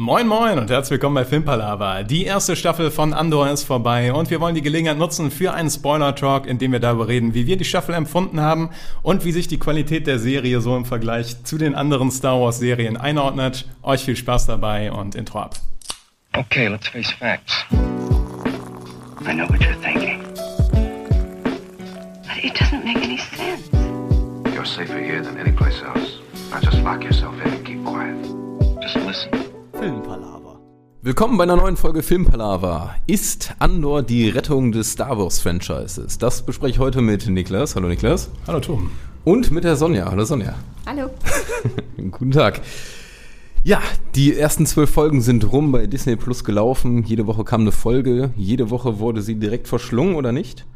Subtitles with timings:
[0.00, 2.04] Moin Moin und herzlich willkommen bei Filmpalava.
[2.04, 5.68] Die erste Staffel von Andor ist vorbei und wir wollen die Gelegenheit nutzen für einen
[5.70, 8.70] Spoiler-Talk, in dem wir darüber reden, wie wir die Staffel empfunden haben
[9.02, 12.96] und wie sich die Qualität der Serie so im Vergleich zu den anderen Star Wars-Serien
[12.96, 13.66] einordnet.
[13.82, 15.56] Euch viel Spaß dabei und Intro ab.
[16.36, 17.64] Okay, let's face facts.
[17.72, 20.22] I know what you're thinking.
[22.22, 23.68] But it doesn't make any sense.
[24.54, 26.20] You're safer here than any place else.
[26.52, 28.14] Now just lock yourself in and keep quiet.
[28.80, 29.57] Just listen.
[29.78, 30.58] Filmpalava.
[31.02, 32.96] Willkommen bei einer neuen Folge Filmpalava.
[33.06, 36.18] Ist Andor die Rettung des Star Wars Franchises?
[36.18, 37.76] Das bespreche ich heute mit Niklas.
[37.76, 38.28] Hallo Niklas.
[38.48, 38.90] Hallo Tom.
[39.24, 40.10] Und mit der Sonja.
[40.10, 40.56] Hallo Sonja.
[40.84, 41.10] Hallo.
[41.96, 42.60] Guten Tag.
[43.62, 43.80] Ja,
[44.16, 47.04] die ersten zwölf Folgen sind rum bei Disney Plus gelaufen.
[47.04, 48.30] Jede Woche kam eine Folge.
[48.36, 50.66] Jede Woche wurde sie direkt verschlungen oder nicht?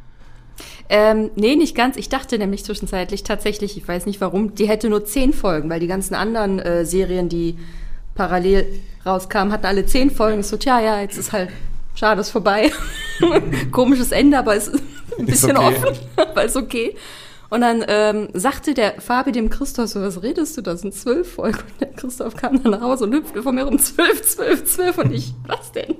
[0.88, 1.96] Ähm, nee, nicht ganz.
[1.96, 5.80] Ich dachte nämlich zwischenzeitlich tatsächlich, ich weiß nicht warum, die hätte nur zehn Folgen, weil
[5.80, 7.56] die ganzen anderen äh, Serien, die
[8.14, 8.66] parallel
[9.04, 10.40] rauskamen, hatten alle zehn Folgen.
[10.40, 11.50] Ich so, tja, ja, jetzt ist halt,
[11.94, 12.70] schade, ist vorbei.
[13.70, 14.82] Komisches Ende, aber es ist
[15.18, 15.66] ein bisschen okay.
[15.66, 16.96] offen, aber ist okay.
[17.50, 21.34] Und dann ähm, sagte der Fabi dem Christoph so, was redest du, das sind zwölf
[21.34, 21.58] Folgen.
[21.58, 24.96] Und der Christoph kam dann nach Hause und hüpfte von mir um zwölf, zwölf, zwölf.
[24.96, 25.96] Und ich, was denn?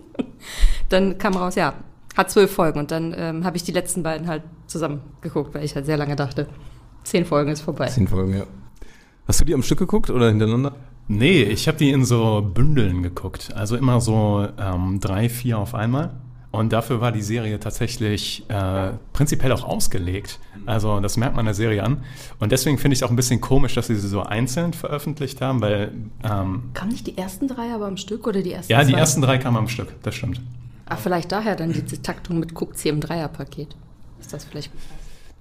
[0.89, 1.75] Dann kam raus, ja,
[2.17, 2.79] hat zwölf Folgen.
[2.79, 5.99] Und dann ähm, habe ich die letzten beiden halt zusammen geguckt, weil ich halt sehr
[5.99, 6.47] lange dachte,
[7.05, 7.89] zehn Folgen ist vorbei.
[7.89, 8.45] Zehn Folgen, ja.
[9.29, 10.75] Hast du die am Stück geguckt oder hintereinander?
[11.09, 13.53] Nee, ich habe die in so Bündeln geguckt.
[13.55, 16.11] Also immer so ähm, drei, vier auf einmal.
[16.53, 20.39] Und dafür war die Serie tatsächlich äh, prinzipiell auch ausgelegt.
[20.67, 22.05] Also das merkt man der Serie an.
[22.41, 25.41] Und deswegen finde ich es auch ein bisschen komisch, dass sie sie so einzeln veröffentlicht
[25.41, 25.93] haben, weil
[26.23, 28.99] ähm, Kamen nicht die ersten drei aber am Stück oder die ersten ja, die zwei?
[28.99, 30.43] ersten drei kamen am Stück, das stimmt.
[30.85, 33.75] Ah, vielleicht daher dann diese Taktung mit guckt sie im Dreierpaket.
[34.21, 34.71] Ist das vielleicht.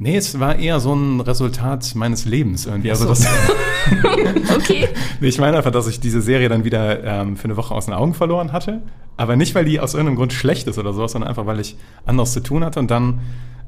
[0.04, 2.90] Nee, es war eher so ein Resultat meines Lebens irgendwie.
[2.90, 3.24] Also das,
[4.56, 4.88] Okay.
[5.22, 7.94] Ich meine einfach, dass ich diese Serie dann wieder ähm, für eine Woche aus den
[7.94, 8.82] Augen verloren hatte.
[9.18, 11.78] Aber nicht, weil die aus irgendeinem Grund schlecht ist oder sowas, sondern einfach, weil ich
[12.06, 13.20] anderes zu tun hatte und dann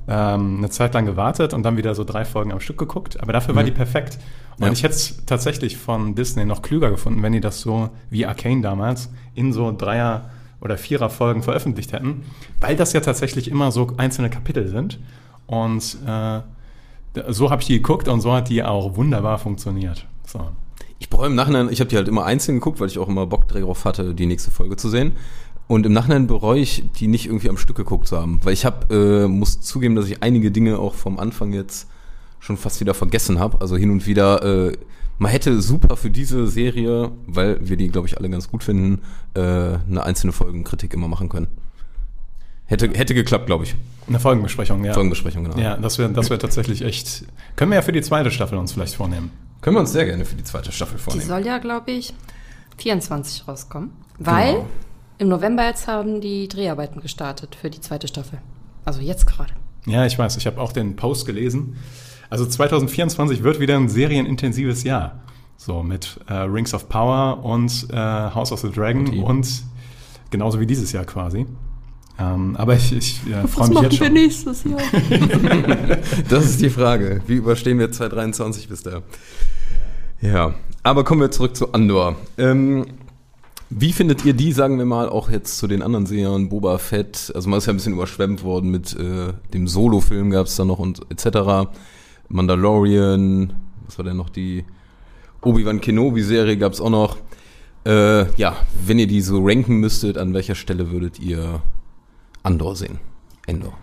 [0.07, 3.21] ähm, eine Zeit lang gewartet und dann wieder so drei Folgen am Stück geguckt.
[3.21, 3.67] Aber dafür war Mhm.
[3.67, 4.17] die perfekt.
[4.57, 4.71] Und Ja.
[4.71, 8.61] ich hätte es tatsächlich von Disney noch klüger gefunden, wenn die das so wie Arcane
[8.61, 10.29] damals in so Dreier-
[10.61, 12.23] oder Vierer-Folgen veröffentlicht hätten,
[12.59, 14.99] weil das ja tatsächlich immer so einzelne Kapitel sind.
[15.47, 16.41] Und äh,
[17.29, 20.05] so habe ich die geguckt und so hat die auch wunderbar funktioniert.
[20.25, 20.49] So.
[20.99, 23.27] Ich bereue im Nachhinein, ich habe die halt immer einzeln geguckt, weil ich auch immer
[23.27, 25.13] Bock darauf hatte, die nächste Folge zu sehen.
[25.67, 28.39] Und im Nachhinein bereue ich, die nicht irgendwie am Stück geguckt zu haben.
[28.43, 31.87] Weil ich habe, äh, muss zugeben, dass ich einige Dinge auch vom Anfang jetzt
[32.39, 33.61] schon fast wieder vergessen habe.
[33.61, 34.77] Also hin und wieder, äh,
[35.19, 39.01] man hätte super für diese Serie, weil wir die, glaube ich, alle ganz gut finden,
[39.35, 41.47] äh, eine einzelne Folgenkritik immer machen können.
[42.65, 43.75] Hätte, hätte geklappt, glaube ich.
[44.07, 44.93] Eine Folgenbesprechung, ja.
[44.93, 45.57] Folgenbesprechung, genau.
[45.57, 47.25] Ja, das wäre das wär tatsächlich echt.
[47.55, 49.31] Können wir ja für die zweite Staffel uns vielleicht vornehmen.
[49.61, 51.27] Können wir uns sehr gerne für die zweite Staffel Die vornehmen.
[51.27, 52.13] soll ja, glaube ich,
[52.77, 53.91] 24 rauskommen.
[54.19, 54.65] Weil Genau.
[55.19, 58.39] im November jetzt haben die Dreharbeiten gestartet für die zweite Staffel.
[58.85, 59.53] Also jetzt gerade.
[59.85, 61.77] Ja, ich weiß, ich habe auch den Post gelesen.
[62.29, 65.21] Also 2024 wird wieder ein serienintensives Jahr.
[65.57, 69.63] So mit äh, Rings of Power und äh, House of the Dragon Und und, die-
[70.31, 71.45] genauso wie dieses Jahr quasi.
[72.19, 74.13] Ähm, aber ich, ich äh, freue mich jetzt schon.
[74.13, 74.79] nächstes Jahr?
[76.29, 77.21] Das ist die Frage.
[77.27, 79.01] Wie überstehen wir 2023 bis da?
[80.21, 80.53] Ja,
[80.83, 82.15] aber kommen wir zurück zu Andor.
[82.37, 82.85] Ähm,
[83.69, 87.31] wie findet ihr die, sagen wir mal, auch jetzt zu den anderen Serien, Boba Fett?
[87.33, 90.65] Also man ist ja ein bisschen überschwemmt worden mit äh, dem Solo-Film gab es da
[90.65, 91.69] noch und etc.
[92.29, 93.53] Mandalorian,
[93.85, 94.63] was war denn noch die
[95.41, 97.17] Obi-Wan Kenobi-Serie gab es auch noch.
[97.85, 101.61] Äh, ja, wenn ihr die so ranken müsstet, an welcher Stelle würdet ihr
[102.43, 102.99] Andor sehen?
[103.47, 103.73] Endor.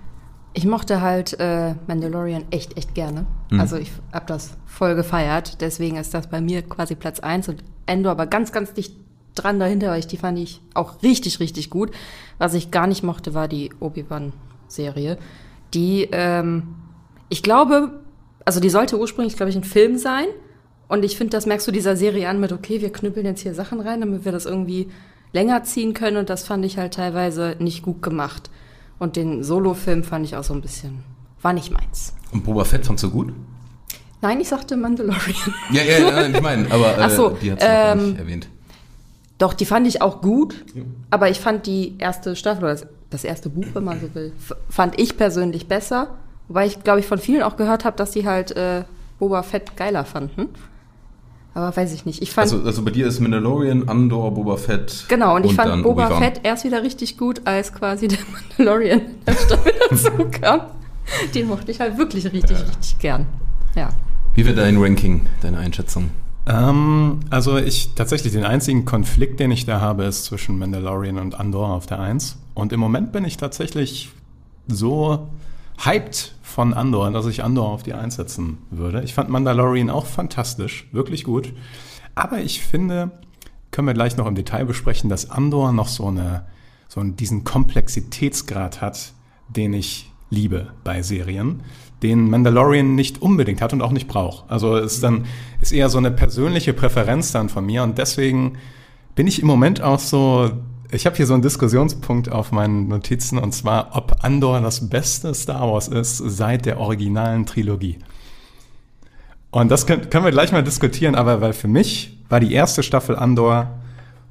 [0.53, 3.27] Ich mochte halt äh, Mandalorian echt, echt gerne.
[3.51, 3.61] Mhm.
[3.61, 5.61] Also ich habe das voll gefeiert.
[5.61, 8.95] Deswegen ist das bei mir quasi Platz eins und Endor aber ganz, ganz dicht
[9.35, 11.91] dran dahinter, weil ich die fand ich auch richtig, richtig gut.
[12.39, 15.19] Was ich gar nicht mochte, war die Obi-Wan-Serie.
[15.73, 16.75] Die, ähm,
[17.29, 18.01] ich glaube,
[18.45, 20.27] also die sollte ursprünglich, glaube ich, ein Film sein.
[20.89, 23.55] Und ich finde, das merkst du dieser Serie an mit, okay, wir knüppeln jetzt hier
[23.55, 24.89] Sachen rein, damit wir das irgendwie
[25.33, 26.17] länger ziehen können.
[26.17, 28.51] Und das fand ich halt teilweise nicht gut gemacht.
[28.99, 31.05] Und den Solo-Film fand ich auch so ein bisschen,
[31.43, 32.15] war nicht meins.
[32.33, 33.33] Und Boba Fett fandst du gut?
[34.23, 35.55] Nein, ich sagte Mandalorian.
[35.73, 38.49] Ja, ja, ja, ich meine, aber äh, Ach so, die hat ähm, nicht erwähnt.
[39.39, 40.55] Doch, die fand ich auch gut,
[41.09, 42.79] aber ich fand die erste Staffel oder
[43.09, 44.35] das, erste Buch, wenn man so will,
[44.69, 46.19] fand ich persönlich besser.
[46.49, 48.85] Wobei ich, glaube ich, von vielen auch gehört habe, dass die halt äh,
[49.19, 50.51] Boba Fett geiler fanden.
[51.55, 52.23] Aber weiß ich nicht.
[52.23, 55.07] Ich fand, Also, also bei dir ist Mandalorian, Andor, Boba Fett.
[55.09, 56.23] genau, und ich dann fand Boba Obi-Wan.
[56.23, 58.19] Fett erst wieder richtig gut, als quasi der
[58.59, 60.11] Mandalorian der Staffel dazu
[60.41, 60.61] kam.
[61.35, 63.27] Den mochte ich halt wirklich richtig, richtig gern.
[63.75, 63.89] Ja.
[64.35, 66.11] Wie wäre dein Ranking, deine Einschätzung?
[66.47, 71.39] Ähm, also ich tatsächlich den einzigen Konflikt, den ich da habe, ist zwischen Mandalorian und
[71.39, 72.37] Andor auf der 1.
[72.55, 74.11] Und im Moment bin ich tatsächlich
[74.69, 75.27] so
[75.85, 79.03] hyped von Andor, dass ich Andor auf die 1 setzen würde.
[79.03, 81.55] Ich fand Mandalorian auch fantastisch, wirklich gut.
[82.15, 83.13] Aber ich finde,
[83.71, 86.45] können wir gleich noch im Detail besprechen, dass Andor noch so eine,
[86.89, 89.13] so diesen Komplexitätsgrad hat,
[89.49, 91.63] den ich liebe bei Serien,
[92.03, 94.51] den Mandalorian nicht unbedingt hat und auch nicht braucht.
[94.51, 95.27] Also ist dann
[95.61, 98.59] ist eher so eine persönliche Präferenz dann von mir und deswegen
[99.15, 100.51] bin ich im Moment auch so
[100.93, 105.35] ich habe hier so einen Diskussionspunkt auf meinen Notizen und zwar, ob Andor das beste
[105.35, 107.99] Star Wars ist seit der originalen Trilogie.
[109.51, 112.83] Und das können, können wir gleich mal diskutieren, aber weil für mich war die erste
[112.83, 113.79] Staffel Andor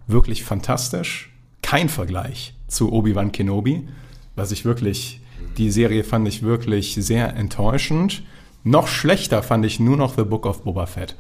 [0.08, 1.32] wirklich fantastisch.
[1.62, 3.88] Kein Vergleich zu Obi-Wan Kenobi,
[4.36, 5.22] was ich wirklich
[5.58, 8.24] die Serie fand ich wirklich sehr enttäuschend.
[8.64, 11.16] Noch schlechter fand ich nur noch The Book of Boba Fett.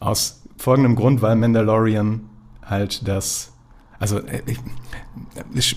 [0.00, 2.22] Aus folgendem Grund, weil Mandalorian
[2.64, 3.52] halt das.
[3.98, 4.58] Also, äh, ich,
[5.54, 5.76] ich,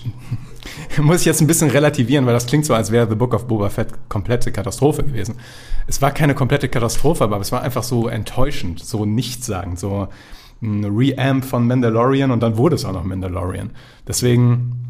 [0.98, 3.46] muss ich jetzt ein bisschen relativieren, weil das klingt so, als wäre The Book of
[3.46, 5.36] Boba Fett komplette Katastrophe gewesen.
[5.86, 10.08] Es war keine komplette Katastrophe, aber es war einfach so enttäuschend, so nichtssagend, so
[10.60, 13.70] ein Reamp von Mandalorian und dann wurde es auch noch Mandalorian.
[14.06, 14.88] Deswegen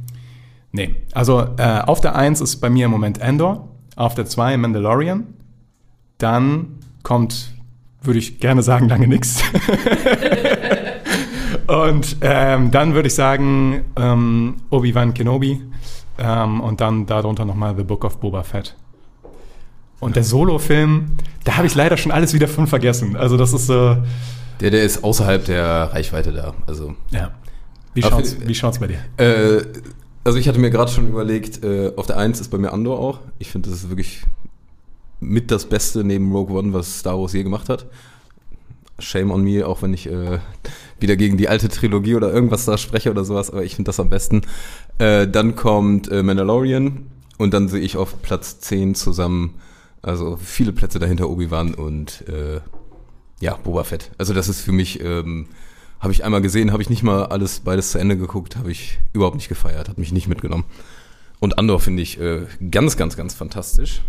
[0.73, 4.57] Nee, also äh, auf der 1 ist bei mir im Moment Endor, auf der 2
[4.59, 5.27] Mandalorian,
[6.19, 7.55] dann kommt,
[8.03, 9.43] würde ich gerne sagen, lange nichts.
[11.83, 15.63] und ähm, dann würde ich sagen ähm, Obi-Wan Kenobi
[16.19, 18.77] ähm, und dann darunter nochmal The Book of Boba Fett.
[20.01, 23.17] Und der Solo-Film, da habe ich leider schon alles wieder von vergessen.
[23.17, 23.97] Also das ist so...
[24.61, 26.55] Der, der ist außerhalb der Reichweite da.
[26.67, 26.95] Also.
[27.11, 27.33] Ja.
[27.95, 28.99] Wie schaut's, wie schaut's bei dir?
[29.17, 29.65] Äh,
[30.25, 33.01] also ich hatte mir gerade schon überlegt, äh, auf der 1 ist bei mir Andor
[33.01, 33.21] auch.
[33.39, 34.23] Ich finde, das ist wirklich
[35.21, 37.87] mit das Beste neben Rogue One, was Star Wars je gemacht hat.
[38.99, 40.39] Shame on me, auch wenn ich äh,
[41.01, 44.01] wieder gegen die alte Trilogie oder irgendwas da spreche oder sowas, aber ich finde das
[44.01, 44.43] am besten.
[44.99, 47.07] Äh, dann kommt äh, Mandalorian
[47.39, 49.55] und dann sehe ich auf Platz 10 zusammen,
[50.03, 52.61] also viele Plätze dahinter Obi-Wan und äh,
[53.41, 54.11] ja, Boba Fett.
[54.19, 55.47] Also das ist für mich ähm,
[56.01, 58.99] habe ich einmal gesehen, habe ich nicht mal alles beides zu Ende geguckt, habe ich
[59.13, 60.65] überhaupt nicht gefeiert, hat mich nicht mitgenommen.
[61.41, 64.03] Und Andor finde ich äh, ganz, ganz, ganz fantastisch.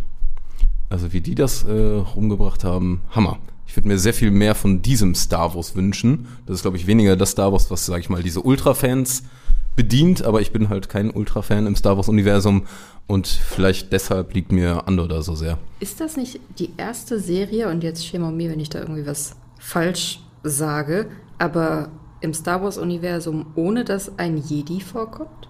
[0.90, 3.38] Also wie die das äh, rumgebracht haben, Hammer.
[3.70, 6.28] Ich würde mir sehr viel mehr von diesem Star Wars wünschen.
[6.48, 9.22] Das ist, glaube ich, weniger das Star Wars, was, sage ich mal, diese Ultra-Fans
[9.76, 12.64] bedient, aber ich bin halt kein Ultra-Fan im Star Wars-Universum
[13.06, 15.60] und vielleicht deshalb liegt mir Andor da so sehr.
[15.80, 19.36] Ist das nicht die erste Serie, und jetzt schäme mir, wenn ich da irgendwie was
[19.60, 21.06] falsch sage,
[21.38, 21.90] aber
[22.22, 25.48] im Star Wars-Universum, ohne dass ein Jedi vorkommt?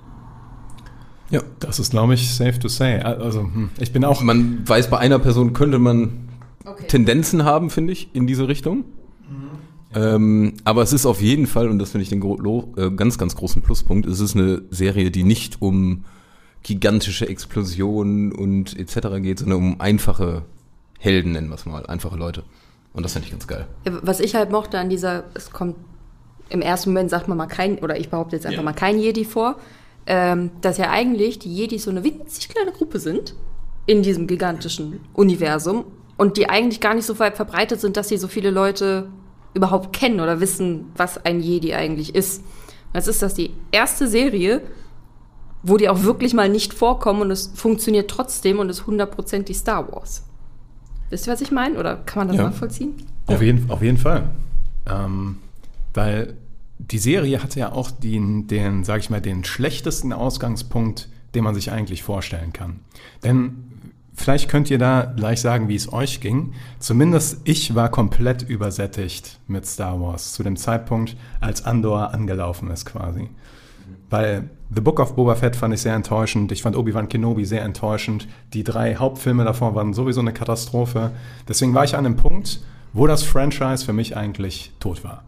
[1.29, 2.99] Ja, das ist, glaube ich, safe to say.
[2.99, 4.21] Also, hm, ich bin auch.
[4.21, 6.28] Man weiß, bei einer Person könnte man
[6.65, 6.87] okay.
[6.87, 8.85] Tendenzen haben, finde ich, in diese Richtung.
[9.29, 9.49] Mhm.
[9.95, 13.35] Ähm, aber es ist auf jeden Fall, und das finde ich den äh, ganz, ganz
[13.35, 16.05] großen Pluspunkt, es ist eine Serie, die nicht um
[16.61, 19.21] gigantische Explosionen und etc.
[19.21, 20.43] geht, sondern um einfache
[20.99, 22.43] Helden, nennen wir es mal, einfache Leute.
[22.93, 23.67] Und das finde ich ganz geil.
[23.85, 25.75] Was ich halt mochte an dieser, es kommt
[26.49, 28.63] im ersten Moment, sagt man mal kein, oder ich behaupte jetzt einfach ja.
[28.65, 29.55] mal kein Jedi vor,
[30.05, 33.35] ähm, dass ja eigentlich die Jedis so eine winzig kleine Gruppe sind
[33.85, 35.85] in diesem gigantischen Universum
[36.19, 39.07] und die eigentlich gar nicht so weit verbreitet sind, dass sie so viele Leute
[39.53, 42.43] überhaupt kennen oder wissen, was ein Jedi eigentlich ist.
[42.93, 44.61] Jetzt ist das die erste Serie,
[45.63, 49.89] wo die auch wirklich mal nicht vorkommen und es funktioniert trotzdem und ist hundertprozentig Star
[49.93, 50.25] Wars.
[51.09, 51.79] Wisst ihr, was ich meine?
[51.79, 52.43] Oder kann man das ja.
[52.49, 52.95] nachvollziehen?
[53.27, 54.29] Auf, jeden, auf jeden Fall.
[54.87, 55.37] Ähm,
[55.93, 56.35] weil
[56.79, 61.55] die Serie hatte ja auch den, den, sag ich mal, den schlechtesten Ausgangspunkt, den man
[61.55, 62.81] sich eigentlich vorstellen kann.
[63.23, 63.69] Denn
[64.19, 66.53] vielleicht könnt ihr da gleich sagen, wie es euch ging.
[66.79, 72.85] Zumindest ich war komplett übersättigt mit Star Wars zu dem Zeitpunkt, als Andor angelaufen ist
[72.85, 73.29] quasi.
[74.09, 76.51] Weil The Book of Boba Fett fand ich sehr enttäuschend.
[76.51, 78.27] Ich fand Obi-Wan Kenobi sehr enttäuschend.
[78.53, 81.11] Die drei Hauptfilme davor waren sowieso eine Katastrophe.
[81.47, 82.61] Deswegen war ich an einem Punkt,
[82.93, 85.23] wo das Franchise für mich eigentlich tot war.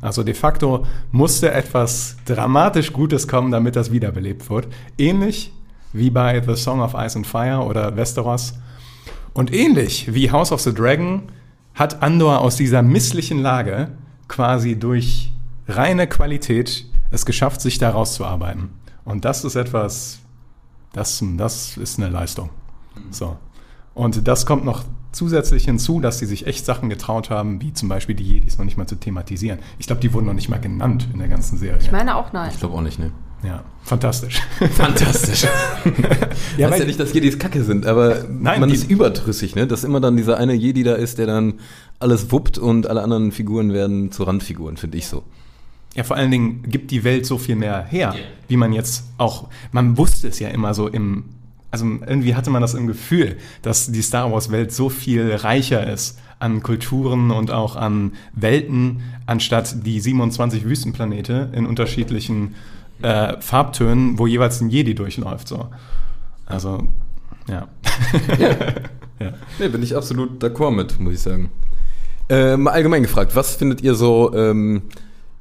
[0.00, 4.68] Also de facto musste etwas dramatisch Gutes kommen, damit das wiederbelebt wird.
[4.98, 5.52] Ähnlich
[5.92, 8.54] wie bei The Song of Ice and Fire oder Westeros.
[9.34, 11.22] Und ähnlich wie House of the Dragon
[11.74, 13.88] hat Andor aus dieser misslichen Lage
[14.28, 15.32] quasi durch
[15.68, 18.70] reine Qualität es geschafft, sich da rauszuarbeiten.
[19.04, 20.20] Und das ist etwas,
[20.92, 22.50] das, das ist eine Leistung.
[23.10, 23.36] So.
[23.94, 27.88] Und das kommt noch zusätzlich hinzu, dass sie sich echt Sachen getraut haben, wie zum
[27.88, 29.58] Beispiel die Jedis noch nicht mal zu thematisieren.
[29.78, 31.80] Ich glaube, die wurden noch nicht mal genannt in der ganzen Serie.
[31.80, 32.50] Ich meine auch nein.
[32.52, 33.12] Ich glaube auch nicht, ne.
[33.44, 34.40] Ja, fantastisch.
[34.76, 35.46] Fantastisch.
[36.58, 39.66] Ja, weil- ja nicht, dass Jedis Kacke sind, aber Nein, man die- ist überdrüssig, ne?
[39.66, 41.54] Dass immer dann dieser eine Jedi da ist, der dann
[41.98, 45.22] alles wuppt und alle anderen Figuren werden zu Randfiguren, finde ich so.
[45.94, 48.14] Ja, vor allen Dingen gibt die Welt so viel mehr her,
[48.48, 51.24] wie man jetzt auch, man wusste es ja immer so im,
[51.70, 55.90] also irgendwie hatte man das im Gefühl, dass die Star Wars Welt so viel reicher
[55.90, 62.54] ist an Kulturen und auch an Welten, anstatt die 27 Wüstenplanete in unterschiedlichen
[63.02, 65.68] äh, Farbtönen, wo jeweils ein Jedi durchläuft, so.
[66.46, 66.88] Also,
[67.48, 67.68] ja.
[68.38, 68.56] ja.
[69.60, 71.52] Ne, bin ich absolut d'accord mit, muss ich sagen.
[72.28, 74.82] Äh, mal allgemein gefragt, was findet ihr so, ähm,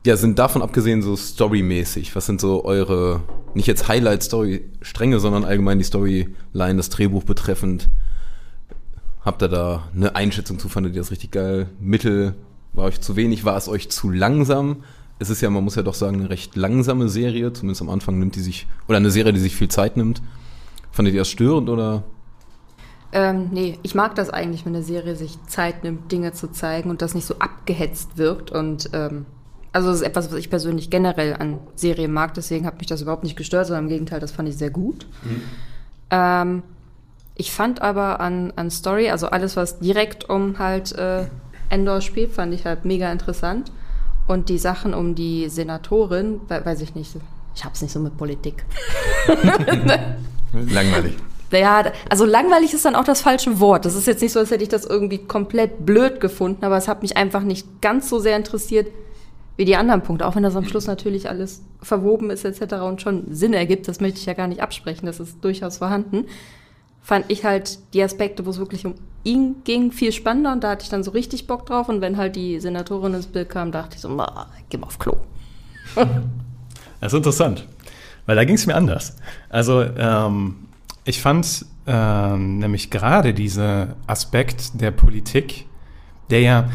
[0.05, 2.15] ja, sind davon abgesehen so storymäßig?
[2.15, 3.21] Was sind so eure,
[3.53, 7.89] nicht jetzt Highlight-Story-Stränge, sondern allgemein die Storyline, das Drehbuch betreffend?
[9.23, 10.69] Habt ihr da eine Einschätzung zu?
[10.69, 11.69] Fandet ihr das richtig geil?
[11.79, 12.35] Mittel?
[12.73, 13.45] War euch zu wenig?
[13.45, 14.83] War es euch zu langsam?
[15.21, 17.53] Es ist ja, man muss ja doch sagen, eine recht langsame Serie.
[17.53, 20.19] Zumindest am Anfang nimmt die sich, oder eine Serie, die sich viel Zeit nimmt.
[20.91, 22.03] Fandet ihr das störend oder?
[23.11, 26.89] Ähm, nee, ich mag das eigentlich, wenn eine Serie sich Zeit nimmt, Dinge zu zeigen
[26.89, 28.49] und das nicht so abgehetzt wirkt.
[28.49, 29.27] Und ähm,
[29.71, 33.03] also das ist etwas, was ich persönlich generell an Serien mag, deswegen hat mich das
[33.03, 35.05] überhaupt nicht gestört, sondern im Gegenteil, das fand ich sehr gut.
[36.09, 36.63] Ähm,
[37.35, 41.27] ich fand aber an, an Story, also alles, was direkt um halt äh,
[41.69, 43.71] Endor spielt, fand ich halt mega interessant.
[44.31, 47.17] Und die Sachen um die Senatorin, we weiß ich nicht,
[47.53, 48.63] ich hab's nicht so mit Politik.
[50.53, 51.17] Langweilig.
[51.51, 53.83] Naja, also langweilig ist dann auch das falsche Wort.
[53.83, 56.87] Das ist jetzt nicht so, als hätte ich das irgendwie komplett blöd gefunden, aber es
[56.87, 58.87] hat mich einfach nicht ganz so sehr interessiert
[59.57, 60.25] wie die anderen Punkte.
[60.25, 62.75] Auch wenn das am Schluss natürlich alles verwoben ist etc.
[62.75, 66.25] und schon Sinn ergibt, das möchte ich ja gar nicht absprechen, das ist durchaus vorhanden.
[67.01, 70.71] Fand ich halt die Aspekte, wo es wirklich um ihn ging, viel spannender und da
[70.71, 71.89] hatte ich dann so richtig Bock drauf.
[71.89, 74.99] Und wenn halt die Senatorin ins Bild kam, dachte ich so, "Ma, geh mal auf
[74.99, 75.17] Klo.
[76.99, 77.67] Das ist interessant,
[78.27, 79.17] weil da ging es mir anders.
[79.49, 80.67] Also ähm,
[81.03, 85.65] ich fand ähm, nämlich gerade dieser Aspekt der Politik,
[86.29, 86.69] der ja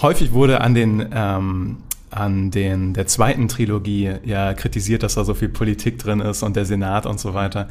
[0.00, 1.76] häufig wurde an den ähm,
[2.10, 6.56] an den der zweiten Trilogie ja kritisiert, dass da so viel Politik drin ist und
[6.56, 7.68] der Senat und so weiter.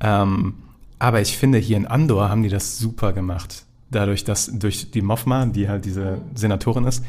[0.00, 0.54] Ähm,
[0.98, 3.64] aber ich finde, hier in Andor haben die das super gemacht.
[3.90, 7.04] Dadurch, dass durch die Mothma, die halt diese Senatorin ist,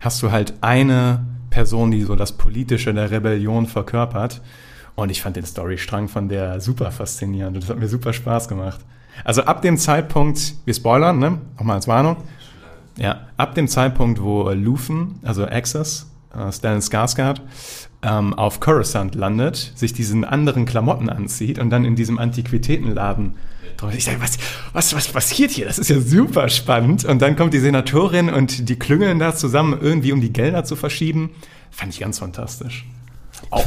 [0.00, 4.40] hast du halt eine Person, die so das Politische der Rebellion verkörpert.
[4.96, 7.56] Und ich fand den Storystrang von der super faszinierend.
[7.56, 8.80] Und das hat mir super Spaß gemacht.
[9.24, 11.38] Also ab dem Zeitpunkt, wir spoilern, ne?
[11.56, 12.16] Auch mal als Warnung.
[12.96, 17.40] Ja, ab dem Zeitpunkt, wo Luthen, also Axis, äh, Stellan Skarsgård,
[18.02, 23.34] ähm, auf Coruscant landet, sich diesen anderen Klamotten anzieht und dann in diesem Antiquitätenladen
[23.96, 24.38] ich sage, was,
[24.72, 25.66] was, was passiert hier?
[25.66, 27.04] Das ist ja super spannend.
[27.04, 30.76] Und dann kommt die Senatorin und die klüngeln da zusammen, irgendwie um die Gelder zu
[30.76, 31.30] verschieben.
[31.70, 32.86] Fand ich ganz fantastisch.
[33.50, 33.64] Oh.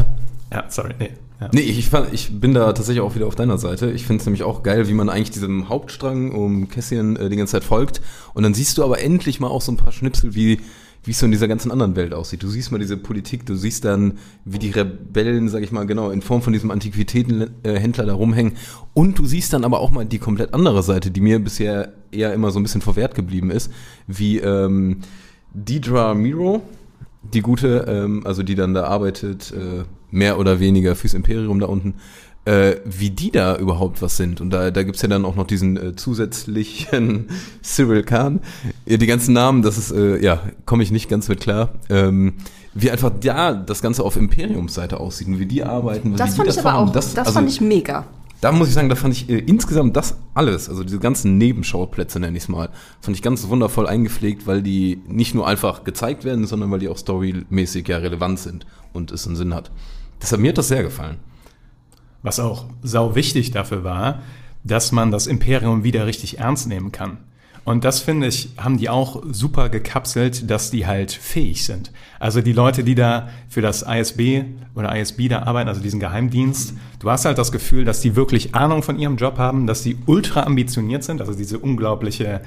[0.51, 0.93] Ja, sorry.
[0.99, 1.09] Nee,
[1.41, 1.49] ja.
[1.51, 3.89] Nee, ich, fand, ich bin da tatsächlich auch wieder auf deiner Seite.
[3.91, 7.37] Ich finde es nämlich auch geil, wie man eigentlich diesem Hauptstrang um Cassian äh, die
[7.37, 8.01] ganze Zeit folgt.
[8.35, 10.59] Und dann siehst du aber endlich mal auch so ein paar Schnipsel, wie
[11.03, 12.43] wie es so in dieser ganzen anderen Welt aussieht.
[12.43, 16.09] Du siehst mal diese Politik, du siehst dann, wie die Rebellen, sag ich mal, genau,
[16.11, 18.53] in Form von diesem Antiquitätenhändler da rumhängen.
[18.93, 22.33] Und du siehst dann aber auch mal die komplett andere Seite, die mir bisher eher
[22.33, 23.71] immer so ein bisschen verwehrt geblieben ist,
[24.07, 24.99] wie ähm,
[25.53, 26.61] Deidra Miro,
[27.33, 31.65] die gute, ähm, also die dann da arbeitet, äh, mehr oder weniger fürs Imperium da
[31.65, 31.95] unten,
[32.45, 34.41] äh, wie die da überhaupt was sind.
[34.41, 37.27] Und da, da gibt's ja dann auch noch diesen äh, zusätzlichen
[37.61, 38.41] Cyril Khan.
[38.85, 41.73] Ja, die ganzen Namen, das ist, äh, ja, komme ich nicht ganz mit klar.
[41.89, 42.33] Ähm,
[42.73, 46.15] wie einfach da das Ganze auf Imperiumsseite aussieht und wie die arbeiten.
[46.15, 48.05] Das wie fand ich aber auch, das, also, fand ich mega.
[48.41, 52.19] da muss ich sagen, da fand ich äh, insgesamt das alles, also diese ganzen Nebenschauplätze
[52.19, 52.69] nenne ich es mal,
[52.99, 56.89] fand ich ganz wundervoll eingepflegt, weil die nicht nur einfach gezeigt werden, sondern weil die
[56.89, 59.71] auch storymäßig ja relevant sind und es einen Sinn hat.
[60.21, 61.17] Deshalb mir hat das sehr gefallen.
[62.23, 64.23] Was auch sau wichtig dafür war,
[64.63, 67.17] dass man das Imperium wieder richtig ernst nehmen kann.
[67.65, 71.93] Und das finde ich, haben die auch super gekapselt, dass die halt fähig sind.
[72.19, 74.43] Also die Leute, die da für das ISB
[74.75, 78.53] oder ISB da arbeiten, also diesen Geheimdienst, du hast halt das Gefühl, dass die wirklich
[78.53, 82.41] Ahnung von ihrem Job haben, dass die ultra ambitioniert sind, also diese unglaubliche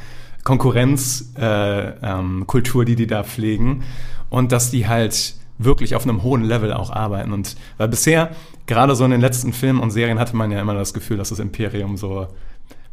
[0.44, 3.84] Konkurrenzkultur, äh, ähm, die die da pflegen
[4.28, 7.32] und dass die halt wirklich auf einem hohen Level auch arbeiten.
[7.32, 8.30] Und weil bisher,
[8.66, 11.30] gerade so in den letzten Filmen und Serien, hatte man ja immer das Gefühl, dass
[11.30, 12.26] das Imperium so,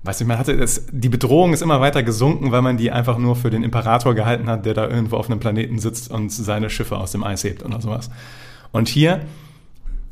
[0.04, 3.18] weiß nicht, man hatte das, die Bedrohung ist immer weiter gesunken, weil man die einfach
[3.18, 6.70] nur für den Imperator gehalten hat, der da irgendwo auf einem Planeten sitzt und seine
[6.70, 8.10] Schiffe aus dem Eis hebt oder sowas.
[8.72, 9.22] Und hier,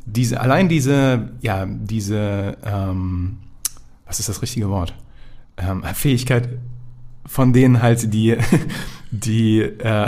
[0.05, 3.37] diese, allein diese, ja, diese, ähm,
[4.05, 4.93] was ist das richtige Wort?
[5.57, 6.49] Ähm, Fähigkeit,
[7.25, 8.37] von denen halt die,
[9.11, 10.07] die, äh,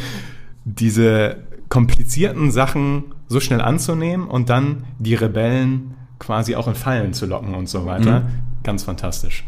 [0.64, 1.36] diese
[1.70, 7.54] komplizierten Sachen so schnell anzunehmen und dann die Rebellen quasi auch in Fallen zu locken
[7.54, 8.20] und so weiter.
[8.20, 8.28] Mhm.
[8.62, 9.44] Ganz fantastisch.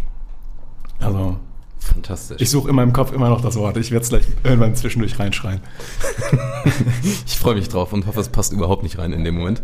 [0.99, 1.37] Also,
[1.79, 2.41] Fantastisch.
[2.41, 3.77] ich suche in meinem Kopf immer noch das Wort.
[3.77, 5.61] Ich werde es gleich irgendwann zwischendurch reinschreien.
[7.27, 9.63] Ich freue mich drauf und hoffe, es passt überhaupt nicht rein in dem Moment.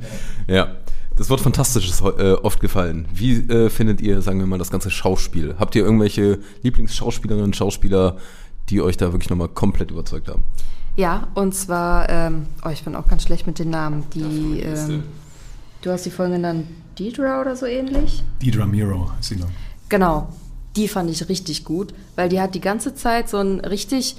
[0.49, 0.75] Ja.
[1.15, 3.07] Das Wort fantastisch ist äh, oft gefallen.
[3.15, 5.55] Wie äh, findet ihr, sagen wir mal, das ganze Schauspiel?
[5.61, 8.17] Habt ihr irgendwelche Lieblingsschauspielerinnen, Schauspieler,
[8.69, 10.43] die euch da wirklich nochmal komplett überzeugt haben?
[10.99, 14.03] Ja, und zwar, ähm, oh, ich bin auch ganz schlecht mit den Namen.
[14.15, 15.05] Die, ähm,
[15.81, 16.67] du hast die Folge genannt,
[16.99, 18.25] Deidre oder so ähnlich?
[18.43, 19.47] Deidre Miro, ist sie noch.
[19.89, 20.29] Genau,
[20.75, 24.17] die fand ich richtig gut, weil die hat die ganze Zeit so einen richtig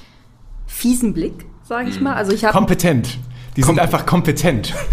[0.68, 2.14] fiesen Blick, sage ich mal.
[2.14, 3.18] Also ich habe Kompetent.
[3.58, 4.74] Die sind einfach kompetent.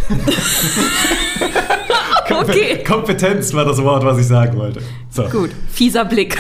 [2.28, 2.82] Okay.
[2.82, 4.82] Kompetenz war das Wort, was ich sagen wollte.
[5.10, 6.36] So, gut, fieser Blick.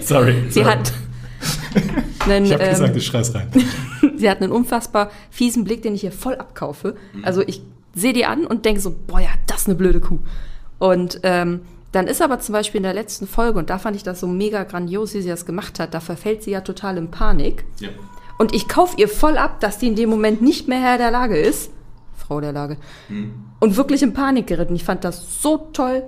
[0.00, 0.44] sorry.
[0.48, 0.64] Sie sorry.
[0.64, 0.92] hat
[2.28, 3.48] einen, Ich habe ähm, gesagt, ich schrei's rein.
[4.16, 6.96] sie hat einen unfassbar fiesen Blick, den ich ihr voll abkaufe.
[7.22, 7.62] Also ich
[7.94, 10.18] sehe die an und denke so, boah, ja, das ist eine blöde Kuh.
[10.78, 11.60] Und ähm,
[11.92, 14.26] dann ist aber zum Beispiel in der letzten Folge, und da fand ich das so
[14.26, 17.64] mega grandios, wie sie das gemacht hat, da verfällt sie ja total in Panik.
[18.38, 21.10] Und ich kaufe ihr voll ab, dass die in dem Moment nicht mehr Herr der
[21.10, 21.70] Lage ist.
[22.14, 22.76] Frau der Lage.
[23.60, 24.76] Und wirklich in Panik geritten.
[24.76, 26.02] Ich fand das so toll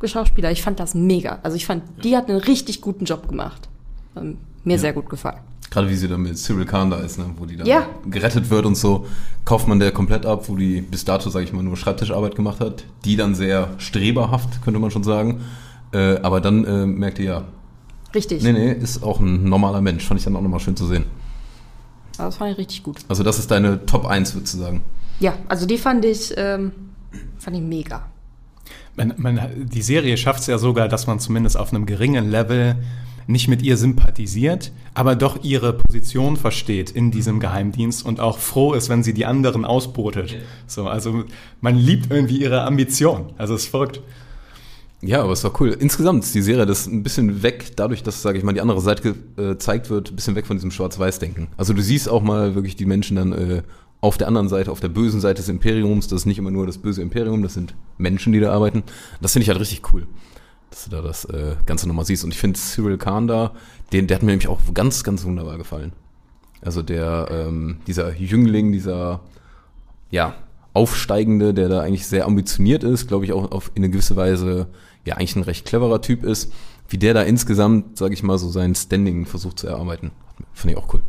[0.00, 0.50] geschauspieler.
[0.50, 1.38] Ich fand das mega.
[1.42, 3.68] Also ich fand, die hat einen richtig guten Job gemacht.
[4.16, 5.38] Ähm, mir sehr gut gefallen.
[5.70, 7.26] Gerade wie sie dann mit Cyril Khan da ist, ne?
[7.36, 7.86] wo die dann Ja.
[8.08, 9.06] gerettet wird und so,
[9.44, 12.60] kauft man der komplett ab, wo die bis dato, sage ich mal, nur Schreibtischarbeit gemacht
[12.60, 12.84] hat.
[13.04, 15.40] Die dann sehr streberhaft, könnte man schon sagen.
[15.92, 17.44] Äh, aber dann äh, merkt ihr ja,
[18.14, 18.42] Richtig.
[18.42, 20.06] nee, nee, ist auch ein normaler Mensch.
[20.06, 21.04] Fand ich dann auch nochmal schön zu sehen.
[22.16, 22.98] Das fand ich richtig gut.
[23.08, 24.80] Also das ist deine Top 1, würdest du sagen.
[25.20, 26.72] Ja, also die fand ich, ähm,
[27.38, 28.06] fand ich mega.
[28.96, 32.76] Man, man, die Serie schafft es ja sogar, dass man zumindest auf einem geringen Level
[33.28, 38.72] nicht mit ihr sympathisiert, aber doch ihre Position versteht in diesem Geheimdienst und auch froh
[38.72, 40.34] ist, wenn sie die anderen ausbotet.
[40.66, 41.24] So, also
[41.60, 43.34] man liebt irgendwie ihre Ambition.
[43.36, 44.00] Also es ist verrückt.
[45.02, 45.76] Ja, aber es war cool.
[45.78, 48.80] Insgesamt ist die Serie das ein bisschen weg, dadurch, dass, sage ich mal, die andere
[48.80, 51.48] Seite äh, gezeigt wird, ein bisschen weg von diesem Schwarz-Weiß-Denken.
[51.56, 53.62] Also du siehst auch mal wirklich die Menschen dann äh,
[54.00, 56.08] auf der anderen Seite, auf der bösen Seite des Imperiums.
[56.08, 58.82] Das ist nicht immer nur das böse Imperium, das sind Menschen, die da arbeiten.
[59.20, 60.06] Das finde ich halt richtig cool,
[60.70, 62.24] dass du da das äh, Ganze nochmal siehst.
[62.24, 63.52] Und ich finde Cyril Khan da,
[63.92, 65.92] den, der hat mir nämlich auch ganz, ganz wunderbar gefallen.
[66.60, 69.20] Also der, ähm, dieser Jüngling, dieser,
[70.10, 70.34] ja,
[70.74, 74.68] Aufsteigende, der da eigentlich sehr ambitioniert ist, glaube ich auch auf in eine gewisse Weise
[75.04, 76.52] ja eigentlich ein recht cleverer Typ ist,
[76.88, 80.12] wie der da insgesamt, sage ich mal, so sein Standing versucht zu erarbeiten.
[80.52, 81.02] Finde ich auch cool.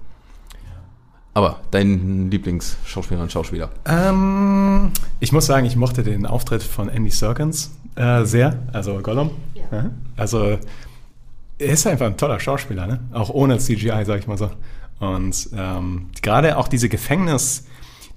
[1.40, 3.70] Aber dein Lieblingsschauspieler und Schauspieler?
[3.86, 9.32] Ähm, ich muss sagen, ich mochte den Auftritt von Andy Serkins äh, sehr, also Gollum.
[9.56, 9.90] Ja.
[10.18, 10.58] Also
[11.58, 13.00] er ist einfach ein toller Schauspieler, ne?
[13.14, 14.52] auch ohne CGI, sag ich mal so.
[15.00, 17.68] Und ähm, gerade auch diese Gefängnis,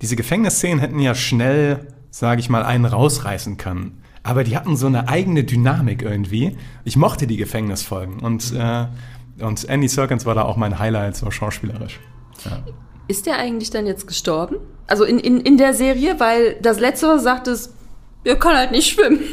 [0.01, 4.03] diese Gefängnisszenen hätten ja schnell, sage ich mal, einen rausreißen können.
[4.25, 6.57] Aber die hatten so eine eigene Dynamik irgendwie.
[6.83, 8.87] Ich mochte die Gefängnisfolgen und, äh,
[9.39, 12.01] und Andy Serkins war da auch mein Highlight, so schauspielerisch.
[12.45, 12.65] Ja.
[13.09, 14.57] Ist der eigentlich dann jetzt gestorben?
[14.87, 17.73] Also in, in, in der Serie, weil das letzte, was sagt, ist,
[18.25, 19.21] er kann halt nicht schwimmen.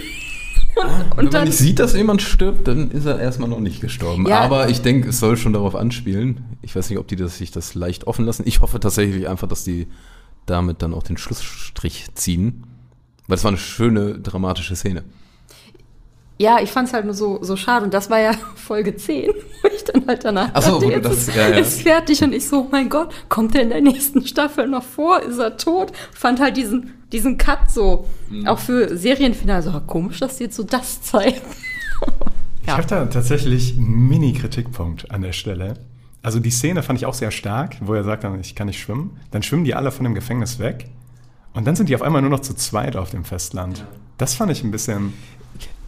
[0.75, 3.81] Und, Wenn man dann, nicht sieht, dass jemand stirbt, dann ist er erstmal noch nicht
[3.81, 4.27] gestorben.
[4.27, 4.39] Ja.
[4.39, 6.57] Aber ich denke, es soll schon darauf anspielen.
[6.61, 8.43] Ich weiß nicht, ob die das, sich das leicht offen lassen.
[8.45, 9.87] Ich hoffe tatsächlich einfach, dass die
[10.45, 12.63] damit dann auch den Schlussstrich ziehen.
[13.27, 15.03] Weil es war eine schöne, dramatische Szene.
[16.41, 17.83] Ja, ich fand's halt nur so, so schade.
[17.85, 19.29] Und das war ja Folge 10,
[19.61, 21.57] wo ich dann halt danach Ach so, dachte, jetzt das- ist, ja, ja.
[21.57, 22.23] ist fertig.
[22.23, 25.21] Und ich so, oh mein Gott, kommt der in der nächsten Staffel noch vor?
[25.21, 25.91] Ist er tot?
[26.13, 28.47] Fand halt diesen, diesen Cut so, Mhm.
[28.47, 31.41] auch für Serienfinale, so komisch, dass die jetzt so das zeigen.
[32.61, 32.77] Ich Ja.
[32.77, 35.73] habe da tatsächlich einen Mini-Kritikpunkt an der Stelle.
[36.21, 38.79] Also die Szene fand ich auch sehr stark, wo er sagt, dann, ich kann nicht
[38.79, 39.17] schwimmen.
[39.31, 40.85] Dann schwimmen die alle von dem Gefängnis weg.
[41.53, 43.83] Und dann sind die auf einmal nur noch zu zweit auf dem Festland.
[44.19, 45.13] Das fand ich ein bisschen.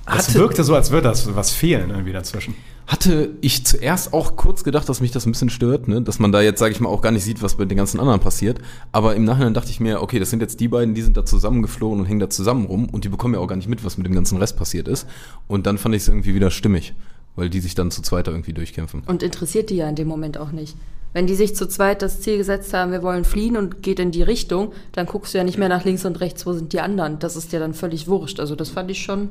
[0.06, 2.56] Hatte- wirkte so, als würde das was fehlen irgendwie dazwischen.
[2.88, 6.02] Hatte ich zuerst auch kurz gedacht, dass mich das ein bisschen stört, ne?
[6.02, 8.00] dass man da jetzt, sage ich mal, auch gar nicht sieht, was bei den ganzen
[8.02, 8.60] anderen passiert.
[8.92, 11.24] Aber im Nachhinein dachte ich mir, okay, das sind jetzt die beiden, die sind da
[11.24, 13.98] zusammengeflogen und hängen da zusammen rum und die bekommen ja auch gar nicht mit, was
[13.98, 15.08] mit dem ganzen Rest passiert ist.
[15.48, 16.94] Und dann fand ich es irgendwie wieder stimmig,
[17.38, 19.04] weil die sich dann zu zweit da irgendwie durchkämpfen.
[19.06, 20.76] Und interessiert die ja in dem Moment auch nicht.
[21.14, 24.12] Wenn die sich zu zweit das Ziel gesetzt haben, wir wollen fliehen und geht in
[24.12, 26.80] die Richtung, dann guckst du ja nicht mehr nach links und rechts, wo sind die
[26.82, 27.20] anderen.
[27.20, 28.40] Das ist dir dann völlig wurscht.
[28.40, 29.30] Also das fand ich schon.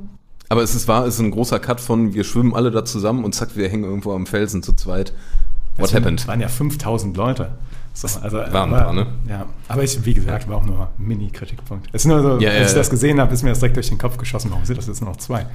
[0.51, 3.25] Aber es ist wahr, es ist ein großer Cut von, wir schwimmen alle da zusammen
[3.25, 5.13] und zack, wir hängen irgendwo am Felsen zu zweit.
[5.77, 6.21] What Es waren- happened?
[6.21, 7.53] Es waren ja 5000 Leute.
[7.95, 9.07] So, also, waren ein war- ne?
[9.29, 11.89] Ja, aber ich, wie gesagt, war auch nur ein Mini-Kritikpunkt.
[11.93, 12.79] Es ist nur so, Ja, ja, als ich ja.
[12.79, 14.51] das gesehen habe, ist mir das direkt durch den Kopf geschossen.
[14.51, 15.47] Warum sind das jetzt nur noch zwei?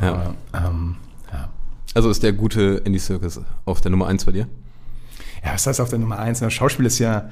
[0.00, 0.12] Ja.
[0.12, 0.34] Aber,
[0.68, 0.96] ähm,
[1.32, 1.48] ja.
[1.94, 4.46] Also ist der gute Andy Circus auf der Nummer 1 bei dir?
[5.44, 6.40] Ja, was heißt auf der Nummer eins?
[6.40, 7.28] Das Schauspiel ist ja,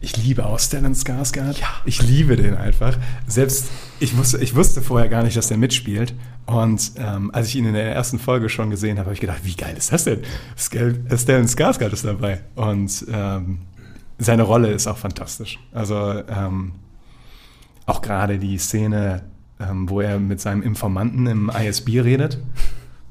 [0.00, 1.58] ich liebe auch Stellan Skarsgård.
[1.60, 1.68] Ja.
[1.84, 2.96] Ich liebe den einfach.
[3.26, 3.66] Selbst
[4.00, 6.14] ich wusste, ich wusste vorher gar nicht, dass der mitspielt.
[6.46, 9.40] Und ähm, als ich ihn in der ersten Folge schon gesehen habe, habe ich gedacht,
[9.44, 10.20] wie geil ist das denn?
[10.56, 12.40] Stellan Skarsgård ist dabei.
[12.54, 13.58] Und ähm,
[14.18, 15.58] seine Rolle ist auch fantastisch.
[15.72, 16.72] Also ähm,
[17.86, 19.22] auch gerade die Szene,
[19.60, 22.38] ähm, wo er mit seinem Informanten im ISB redet,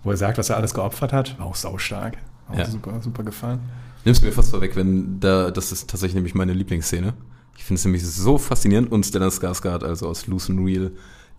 [0.04, 2.18] wo er sagt, was er alles geopfert hat, war auch saustark.
[2.50, 2.66] Auch Ja.
[2.66, 3.60] super, super gefallen.
[4.06, 7.14] Nimmst mir fast vorweg, wenn da, das ist tatsächlich nämlich meine Lieblingsszene.
[7.58, 10.92] Ich finde es nämlich so faszinierend und Stellan Skarsgård, also aus Loose and Real,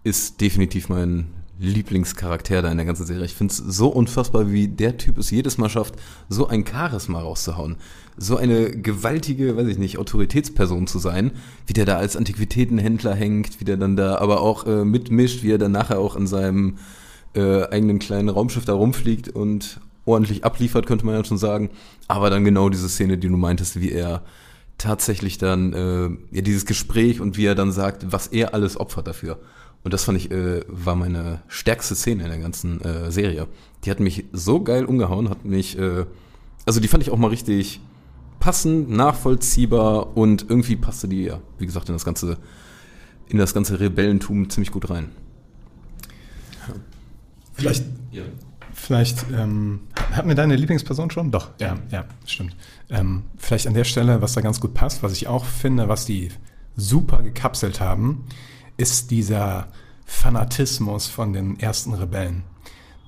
[0.02, 1.26] ist definitiv mein
[1.58, 3.24] Lieblingscharakter da in der ganzen Serie.
[3.26, 5.94] Ich finde es so unfassbar, wie der Typ es jedes Mal schafft,
[6.28, 7.76] so ein Charisma rauszuhauen.
[8.16, 11.32] So eine gewaltige, weiß ich nicht, Autoritätsperson zu sein,
[11.66, 15.52] wie der da als Antiquitätenhändler hängt, wie der dann da aber auch äh, mitmischt, wie
[15.52, 16.78] er dann nachher auch in seinem
[17.34, 21.70] äh, eigenen kleinen Raumschiff da rumfliegt und ordentlich abliefert, könnte man ja schon sagen.
[22.08, 24.22] Aber dann genau diese Szene, die du meintest, wie er
[24.78, 29.06] tatsächlich dann äh, ja, dieses Gespräch und wie er dann sagt, was er alles opfert
[29.06, 29.38] dafür.
[29.84, 33.46] Und das fand ich, äh, war meine stärkste Szene in der ganzen äh, Serie.
[33.84, 36.06] Die hat mich so geil umgehauen, hat mich, äh,
[36.64, 37.80] also die fand ich auch mal richtig
[38.40, 42.38] passend, nachvollziehbar und irgendwie passte die ja, wie gesagt, in das ganze,
[43.28, 45.10] in das ganze Rebellentum ziemlich gut rein.
[47.54, 47.84] Vielleicht,
[48.74, 49.80] vielleicht ähm,
[50.12, 51.30] hatten wir deine Lieblingsperson schon?
[51.30, 52.56] Doch, ja, ja, stimmt.
[52.90, 56.04] Ähm, vielleicht an der Stelle, was da ganz gut passt, was ich auch finde, was
[56.04, 56.30] die
[56.76, 58.26] super gekapselt haben,
[58.76, 59.68] ist dieser
[60.04, 62.42] Fanatismus von den ersten Rebellen.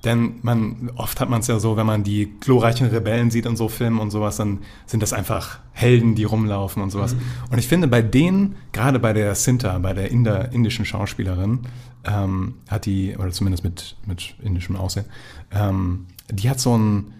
[0.03, 3.55] Denn man, oft hat man es ja so, wenn man die glorreichen Rebellen sieht in
[3.55, 7.15] so Filmen und sowas, dann sind das einfach Helden, die rumlaufen und sowas.
[7.51, 11.59] Und ich finde, bei denen, gerade bei der Sinta, bei der Inder, indischen Schauspielerin,
[12.05, 15.05] ähm, hat die, oder zumindest mit, mit indischem Aussehen,
[15.51, 17.13] ähm, die hat so ein,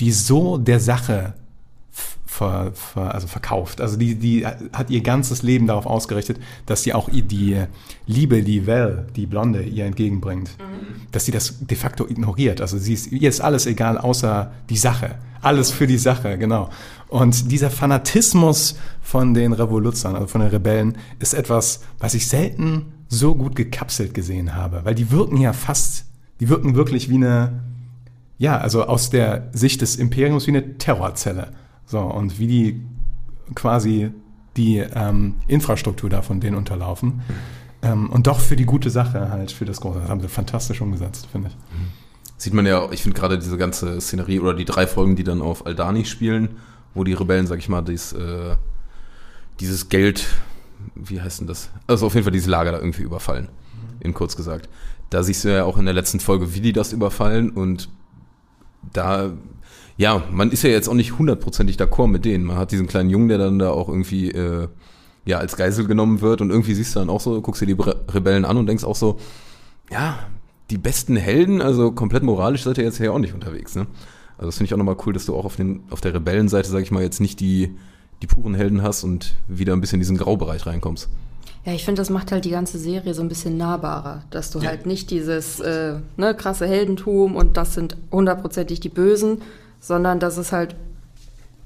[0.00, 1.34] die so der Sache
[2.34, 3.80] ver, ver, also verkauft.
[3.80, 7.62] Also die, die hat ihr ganzes Leben darauf ausgerichtet, dass sie auch die
[8.06, 10.50] Liebe, die Val, die Blonde, ihr entgegenbringt.
[11.12, 12.60] Dass sie das de facto ignoriert.
[12.60, 15.16] Also sie ist, ihr ist alles egal, außer die Sache.
[15.42, 16.70] Alles für die Sache, genau.
[17.08, 22.86] Und dieser Fanatismus von den Revoluzern, also von den Rebellen, ist etwas, was ich selten
[23.08, 24.80] so gut gekapselt gesehen habe.
[24.84, 26.06] Weil die wirken ja fast,
[26.40, 27.62] die wirken wirklich wie eine,
[28.38, 31.52] ja, also aus der Sicht des Imperiums wie eine Terrorzelle.
[31.86, 32.80] So, und wie die
[33.54, 34.10] quasi
[34.56, 37.22] die ähm, Infrastruktur da von denen unterlaufen.
[37.82, 40.00] Ähm, und doch für die gute Sache halt, für das Große.
[40.00, 41.56] Das haben sie fantastisch umgesetzt, finde ich.
[42.36, 45.42] Sieht man ja, ich finde gerade diese ganze Szenerie oder die drei Folgen, die dann
[45.42, 46.56] auf Aldani spielen,
[46.94, 48.56] wo die Rebellen, sag ich mal, dies, äh,
[49.60, 50.26] dieses Geld,
[50.94, 51.70] wie heißt denn das?
[51.86, 53.48] Also auf jeden Fall dieses Lager da irgendwie überfallen,
[54.00, 54.68] in kurz gesagt.
[55.10, 57.88] Da siehst du ja auch in der letzten Folge, wie die das überfallen und
[58.92, 59.32] da,
[59.96, 62.44] ja, man ist ja jetzt auch nicht hundertprozentig d'accord mit denen.
[62.44, 64.68] Man hat diesen kleinen Jungen, der dann da auch irgendwie, äh,
[65.24, 67.76] ja, als Geisel genommen wird und irgendwie siehst du dann auch so, guckst dir die
[68.12, 69.18] Rebellen an und denkst auch so,
[69.90, 70.18] ja,
[70.70, 73.86] die besten Helden, also komplett moralisch seid ihr jetzt ja auch nicht unterwegs, ne?
[74.36, 76.68] Also das finde ich auch nochmal cool, dass du auch auf, den, auf der Rebellenseite,
[76.68, 77.70] sag ich mal, jetzt nicht die,
[78.20, 81.08] die puren Helden hast und wieder ein bisschen in diesen Graubereich reinkommst.
[81.64, 84.58] Ja, ich finde, das macht halt die ganze Serie so ein bisschen nahbarer, dass du
[84.58, 84.68] Ja.
[84.70, 89.38] halt nicht dieses äh, ne, krasse Heldentum und das sind hundertprozentig die Bösen,
[89.84, 90.74] sondern dass es halt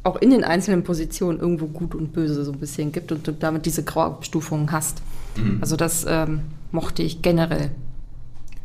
[0.02, 3.32] auch in den einzelnen Positionen irgendwo gut und böse so ein bisschen gibt und du
[3.32, 5.02] damit diese Grauabstufungen hast.
[5.60, 6.40] Also das ähm,
[6.72, 7.70] mochte ich generell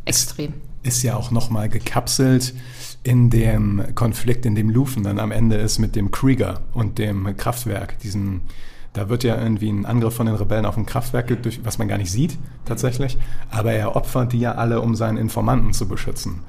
[0.06, 0.54] extrem.
[0.82, 2.56] Ist ja auch nochmal gekapselt
[3.04, 7.38] in dem Konflikt, in dem Lufen dann am Ende ist mit dem Krieger und dem
[7.38, 8.00] Kraftwerk.
[8.00, 8.42] Diesen,
[8.94, 11.88] da wird ja irgendwie ein Angriff von den Rebellen auf ein Kraftwerk, durch, was man
[11.88, 13.18] gar nicht sieht tatsächlich.
[13.52, 16.40] Aber er opfert die ja alle, um seinen Informanten zu beschützen.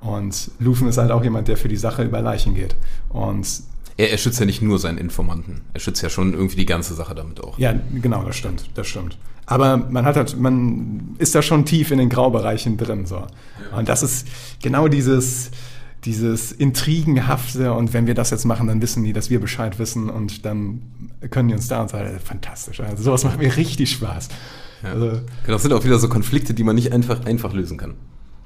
[0.00, 2.74] Und Lufen ist halt auch jemand, der für die Sache über Leichen geht.
[3.10, 3.46] Und
[3.96, 6.94] Er, er schützt ja nicht nur seinen Informanten, er schützt ja schon irgendwie die ganze
[6.94, 7.58] Sache damit auch.
[7.58, 9.18] Ja, genau, das stimmt, das stimmt.
[9.46, 13.26] Aber man hat halt, man ist da schon tief in den Graubereichen drin, so.
[13.76, 14.26] Und das ist
[14.62, 15.50] genau dieses,
[16.04, 20.08] dieses Intrigenhafte und wenn wir das jetzt machen, dann wissen die, dass wir Bescheid wissen
[20.08, 20.80] und dann
[21.30, 22.80] können die uns da und sagen, fantastisch.
[22.80, 24.28] Also sowas macht mir richtig Spaß.
[24.82, 27.94] Also, Genau, Das sind auch wieder so Konflikte, die man nicht einfach, einfach lösen kann.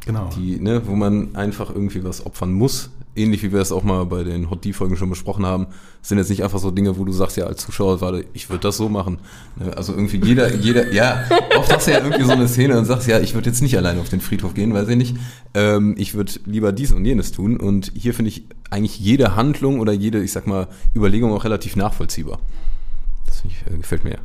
[0.07, 0.31] Genau.
[0.37, 2.91] Die, ne, wo man einfach irgendwie was opfern muss.
[3.17, 5.67] Ähnlich wie wir es auch mal bei den Hot D-Folgen schon besprochen haben,
[6.03, 8.63] sind jetzt nicht einfach so Dinge, wo du sagst, ja, als Zuschauer, warte, ich würde
[8.63, 9.19] das so machen.
[9.57, 11.25] Ne, Also irgendwie jeder, jeder, ja,
[11.57, 13.77] oft hast du ja irgendwie so eine Szene und sagst, ja, ich würde jetzt nicht
[13.77, 15.17] alleine auf den Friedhof gehen, weiß ich nicht.
[15.55, 17.57] Ähm, ich würde lieber dies und jenes tun.
[17.57, 21.77] Und hier finde ich eigentlich jede Handlung oder jede, ich sag mal, Überlegung auch relativ
[21.77, 22.41] nachvollziehbar.
[23.27, 24.19] Das ich, äh, gefällt mir.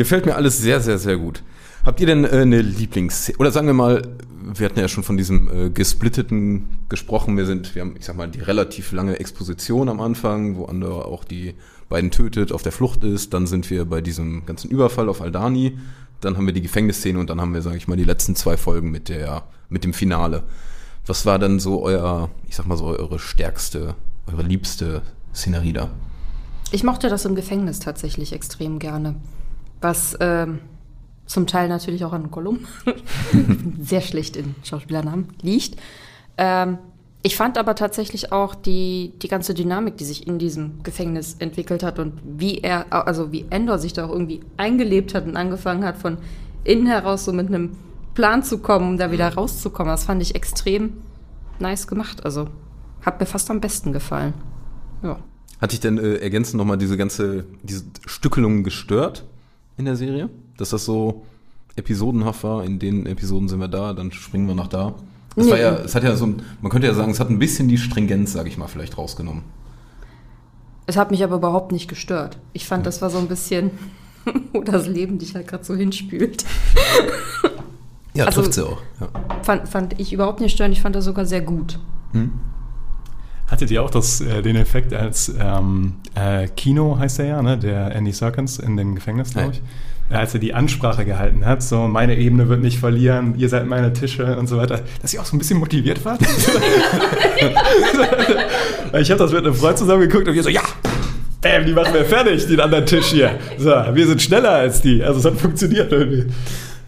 [0.00, 1.42] Gefällt mir alles sehr, sehr, sehr gut.
[1.84, 3.36] Habt ihr denn äh, eine Lieblingsszene?
[3.36, 4.00] Oder sagen wir mal,
[4.42, 7.36] wir hatten ja schon von diesem äh, gesplitteten gesprochen.
[7.36, 11.04] Wir sind, wir haben, ich sag mal, die relativ lange Exposition am Anfang, wo Andor
[11.04, 11.52] auch die
[11.90, 13.34] beiden tötet, auf der Flucht ist.
[13.34, 15.76] Dann sind wir bei diesem ganzen Überfall auf Aldani.
[16.22, 18.56] Dann haben wir die Gefängnisszene und dann haben wir, sage ich mal, die letzten zwei
[18.56, 20.44] Folgen mit der, mit dem Finale.
[21.04, 25.02] Was war dann so euer, ich sag mal so, eure stärkste, eure liebste
[25.34, 25.90] Szenerie da?
[26.72, 29.16] Ich mochte das im Gefängnis tatsächlich extrem gerne.
[29.80, 30.60] Was ähm,
[31.30, 32.66] zum Teil natürlich auch an Gollum
[33.80, 35.80] sehr schlecht in Schauspielernamen liegt.
[36.36, 36.78] Ähm,
[37.22, 41.82] ich fand aber tatsächlich auch die, die ganze Dynamik, die sich in diesem Gefängnis entwickelt
[41.82, 45.84] hat und wie er, also wie Endor sich da auch irgendwie eingelebt hat und angefangen
[45.84, 46.18] hat, von
[46.64, 47.76] innen heraus so mit einem
[48.14, 49.92] Plan zu kommen, um da wieder rauszukommen.
[49.92, 50.94] Das fand ich extrem
[51.58, 52.24] nice gemacht.
[52.24, 52.48] Also
[53.02, 54.34] hat mir fast am besten gefallen.
[55.02, 55.20] Ja.
[55.60, 59.26] Hat dich denn äh, ergänzend nochmal diese ganze, diese Stückelung gestört
[59.80, 60.30] in der Serie?
[60.56, 61.24] Dass das so
[61.76, 64.94] episodenhaft war, in den Episoden sind wir da, dann springen wir nach da.
[65.36, 65.50] Es Nee.
[65.52, 67.68] war ja, es hat ja so, ein- man könnte ja sagen, es hat ein bisschen
[67.68, 69.42] die Stringenz, sage ich mal, vielleicht rausgenommen.
[70.86, 72.38] Es hat mich aber überhaupt nicht gestört.
[72.52, 73.70] Ich fand, das war so ein bisschen,
[74.52, 76.44] wo das Leben dich halt gerade so hinspült.
[78.14, 78.78] Ja, Also- trifft sie auch.
[79.00, 79.08] Ja.
[79.42, 80.74] Fand, fand ich überhaupt nicht störend.
[80.74, 81.78] Ich fand das sogar sehr gut.
[83.50, 87.58] Hattet ihr auch das, äh, den Effekt, als ähm, äh, Kino heißt er ja, ne?
[87.58, 89.62] der Andy Serkins in dem Gefängnis, glaube ich,
[90.08, 93.66] äh, als er die Ansprache gehalten hat, so meine Ebene wird nicht verlieren, ihr seid
[93.66, 96.16] meine Tische und so weiter, dass ich auch so ein bisschen motiviert war.
[99.00, 100.62] ich habe das mit einem Freund zusammengeguckt und wir so, ja,
[101.40, 103.36] bam, die machen wir fertig, den anderen Tisch hier.
[103.58, 105.02] So, wir sind schneller als die.
[105.02, 106.26] Also es hat funktioniert irgendwie.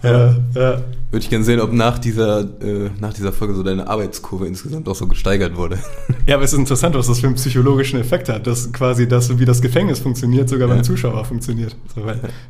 [0.05, 0.81] Ja, ja.
[1.13, 4.89] Würde ich gerne sehen, ob nach dieser, äh, nach dieser Folge so deine Arbeitskurve insgesamt
[4.89, 5.79] auch so gesteigert wurde.
[6.25, 9.39] Ja, aber es ist interessant, was das für einen psychologischen Effekt hat, dass quasi das,
[9.41, 11.75] wie das Gefängnis funktioniert, sogar beim Zuschauer funktioniert.
[11.95, 12.03] So,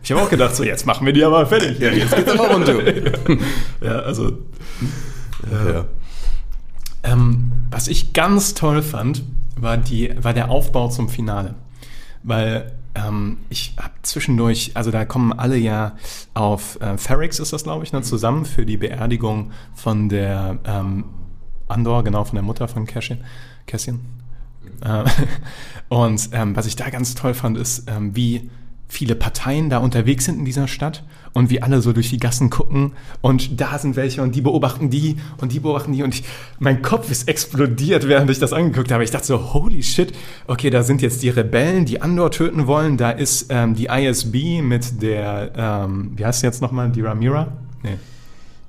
[0.03, 1.79] ich habe auch gedacht, so jetzt machen wir die aber fertig.
[1.79, 2.75] Ja, jetzt geht's aber runter.
[3.81, 4.33] ja, also
[5.51, 5.87] ja.
[7.03, 9.23] ähm, was ich ganz toll fand,
[9.57, 11.55] war, die, war der Aufbau zum Finale.
[12.23, 15.97] Weil ähm, ich habe zwischendurch, also da kommen alle ja
[16.35, 21.05] auf äh, Ferrix ist das, glaube ich, ne, zusammen für die Beerdigung von der ähm,
[21.69, 23.25] Andor, genau von der Mutter von Cassian.
[23.67, 24.01] Cassian.
[24.85, 25.05] Äh,
[25.89, 28.51] und ähm, was ich da ganz toll fand, ist, ähm, wie
[28.93, 31.03] viele Parteien da unterwegs sind in dieser Stadt
[31.33, 34.91] und wie alle so durch die Gassen gucken und da sind welche und die beobachten
[34.91, 36.25] die und die beobachten die und ich,
[36.59, 39.03] mein Kopf ist explodiert, während ich das angeguckt habe.
[39.03, 40.13] Ich dachte so, holy shit,
[40.47, 44.61] okay, da sind jetzt die Rebellen, die Andor töten wollen, da ist ähm, die ISB
[44.61, 47.49] mit der, ähm, wie heißt sie jetzt nochmal, die Ramira?
[47.83, 47.97] Nee.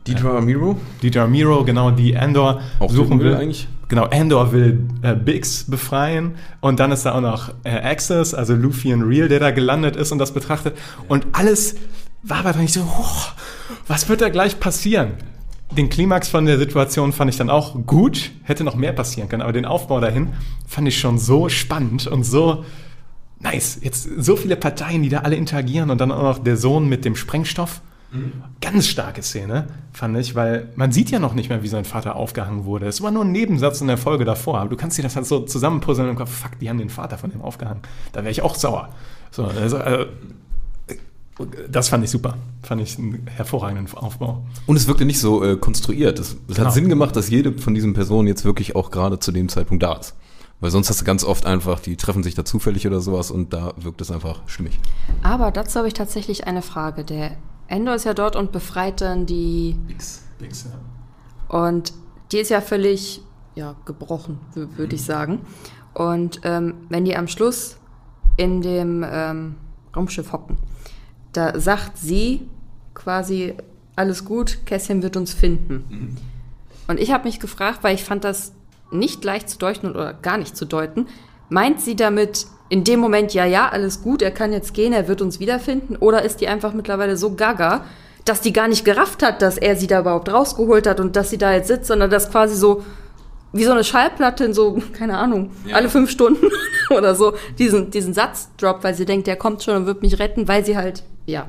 [0.07, 0.77] Deidre Amiro?
[1.01, 3.35] Die Ramiro, genau, die Andor Auch suchen will.
[3.35, 3.67] eigentlich?
[3.93, 8.55] Genau, Andor will äh, Biggs befreien und dann ist da auch noch äh, Axis, also
[8.55, 10.75] Luthien Real, der da gelandet ist und das betrachtet.
[11.07, 11.75] Und alles
[12.23, 13.31] war aber dann nicht so, oh,
[13.85, 15.11] was wird da gleich passieren?
[15.77, 19.43] Den Klimax von der Situation fand ich dann auch gut, hätte noch mehr passieren können,
[19.43, 20.29] aber den Aufbau dahin
[20.67, 22.65] fand ich schon so spannend und so
[23.41, 23.77] nice.
[23.83, 27.05] Jetzt so viele Parteien, die da alle interagieren und dann auch noch der Sohn mit
[27.05, 27.81] dem Sprengstoff.
[28.61, 32.15] Ganz starke Szene, fand ich, weil man sieht ja noch nicht mehr, wie sein Vater
[32.15, 32.85] aufgehangen wurde.
[32.85, 35.25] Es war nur ein Nebensatz in der Folge davor, aber du kannst dir das halt
[35.25, 37.81] so zusammenpuzzeln im Kopf, fuck, die haben den Vater von dem aufgehangen.
[38.11, 38.89] Da wäre ich auch sauer.
[39.31, 40.05] So, also, äh,
[41.69, 42.35] das fand ich super.
[42.61, 44.45] Fand ich einen hervorragenden Aufbau.
[44.67, 46.19] Und es wirkte nicht so äh, konstruiert.
[46.19, 46.67] Es, es Genau.
[46.67, 49.81] hat Sinn gemacht, dass jede von diesen Personen jetzt wirklich auch gerade zu dem Zeitpunkt
[49.81, 50.15] da ist.
[50.59, 53.51] Weil sonst hast du ganz oft einfach, die treffen sich da zufällig oder sowas und
[53.51, 54.79] da wirkt es einfach stimmig.
[55.23, 57.03] Aber dazu habe ich tatsächlich eine Frage.
[57.03, 57.31] Der
[57.67, 59.75] Endor ist ja dort und befreit dann die.
[59.87, 60.23] Bix.
[60.39, 61.57] Bix, ja.
[61.57, 61.93] Und
[62.31, 63.21] die ist ja völlig
[63.55, 65.41] ja, gebrochen, wür- würde ich sagen.
[65.93, 67.77] Und ähm, wenn die am Schluss
[68.37, 69.55] in dem ähm,
[69.95, 70.57] Raumschiff hocken,
[71.33, 72.47] da sagt sie
[72.95, 73.55] quasi,
[73.95, 76.17] alles gut, Kässchen wird uns finden.
[76.87, 78.53] Und ich habe mich gefragt, weil ich fand das
[78.91, 81.07] nicht leicht zu deuten oder gar nicht zu deuten.
[81.53, 85.07] Meint sie damit in dem Moment, ja, ja, alles gut, er kann jetzt gehen, er
[85.07, 85.95] wird uns wiederfinden?
[85.97, 87.83] Oder ist die einfach mittlerweile so gaga,
[88.25, 91.29] dass die gar nicht gerafft hat, dass er sie da überhaupt rausgeholt hat und dass
[91.29, 92.83] sie da jetzt sitzt, sondern das quasi so
[93.51, 96.47] wie so eine Schallplatte in so, keine Ahnung, alle fünf Stunden
[96.89, 100.17] oder so diesen, diesen Satz droppt, weil sie denkt, der kommt schon und wird mich
[100.17, 101.45] retten, weil sie halt, ja,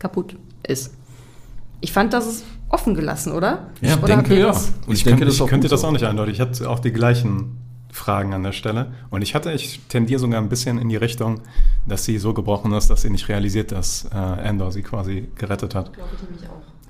[0.00, 0.34] kaputt
[0.66, 0.92] ist.
[1.80, 3.68] Ich fand, das ist offen gelassen, oder?
[3.82, 4.46] Ja, oder denke, ja.
[4.48, 6.34] das- Und Ich, denke, könnte, das ist ich auch könnte das auch nicht eindeutig.
[6.34, 7.58] Ich hatte auch die gleichen
[7.96, 8.92] Fragen an der Stelle.
[9.10, 11.40] Und ich hatte, ich tendiere sogar ein bisschen in die Richtung,
[11.86, 15.74] dass sie so gebrochen ist, dass sie nicht realisiert, dass äh, Andor sie quasi gerettet
[15.74, 15.90] hat.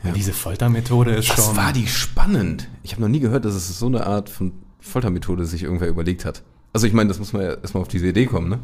[0.03, 0.11] Ja.
[0.13, 1.57] Diese Foltermethode ist Was schon.
[1.57, 2.69] war die spannend?
[2.83, 6.25] Ich habe noch nie gehört, dass es so eine Art von Foltermethode sich irgendwer überlegt
[6.25, 6.43] hat.
[6.73, 8.59] Also ich meine, das muss man ja erstmal auf diese Idee kommen, ne?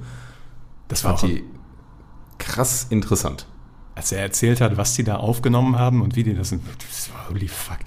[0.88, 1.44] das war auch, Fand die
[2.38, 3.46] krass interessant.
[3.94, 7.10] als er erzählt hat, was die da aufgenommen haben und wie die das sind, das
[7.12, 7.78] war holy fuck.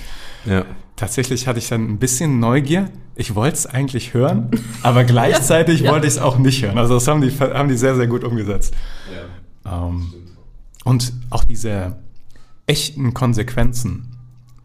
[0.46, 0.66] Ja.
[0.96, 2.90] Tatsächlich hatte ich dann ein bisschen Neugier.
[3.16, 4.52] Ich wollte es eigentlich hören,
[4.84, 6.78] aber gleichzeitig wollte ich es auch nicht hören.
[6.78, 8.74] Also das haben die, haben die sehr, sehr gut umgesetzt.
[9.66, 10.14] Ähm,
[10.84, 11.98] und auch diese
[12.68, 14.16] echten Konsequenzen.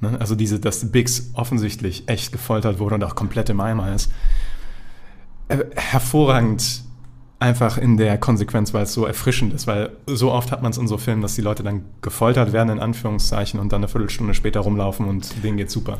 [0.01, 0.17] Ne?
[0.21, 4.13] Also diese, dass Biggs offensichtlich echt gefoltert wurde und auch komplett im Eimer ist.
[5.49, 6.85] Äh, hervorragend
[7.41, 10.79] einfach in der Konsequenz, weil es so erfrischend ist, weil so oft hat man es
[10.79, 14.35] in so Filmen, dass die Leute dann gefoltert werden, in Anführungszeichen, und dann eine Viertelstunde
[14.35, 15.99] später rumlaufen und denen geht's super.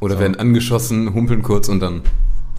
[0.00, 0.20] Oder So.
[0.20, 2.02] werden angeschossen, humpeln kurz und dann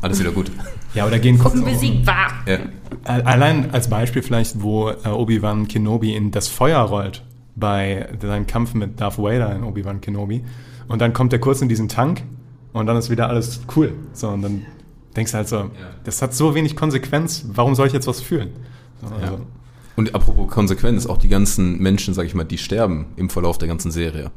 [0.02, 0.52] alles wieder gut.
[0.96, 2.30] Ja, oder gehen kurz Besiegt war.
[2.48, 2.58] Ja.
[3.04, 7.24] Al- Allein als Beispiel vielleicht, wo äh, Obi-Wan Kenobi in das Feuer rollt
[7.56, 10.44] bei seinem Kampf mit Darth Vader in Obi-Wan Kenobi.
[10.88, 12.24] Und dann kommt er kurz in diesen Tank
[12.74, 13.94] und dann ist wieder alles cool.
[14.14, 14.66] So, und dann
[15.20, 15.70] denkst du halt so,
[16.04, 18.52] das hat so wenig Konsequenz, warum soll ich jetzt was fühlen?
[19.02, 19.40] So, also,
[19.96, 23.68] Und apropos Konsequenz, auch die ganzen Menschen, sag ich mal, die sterben im Verlauf der
[23.68, 24.32] ganzen Serie.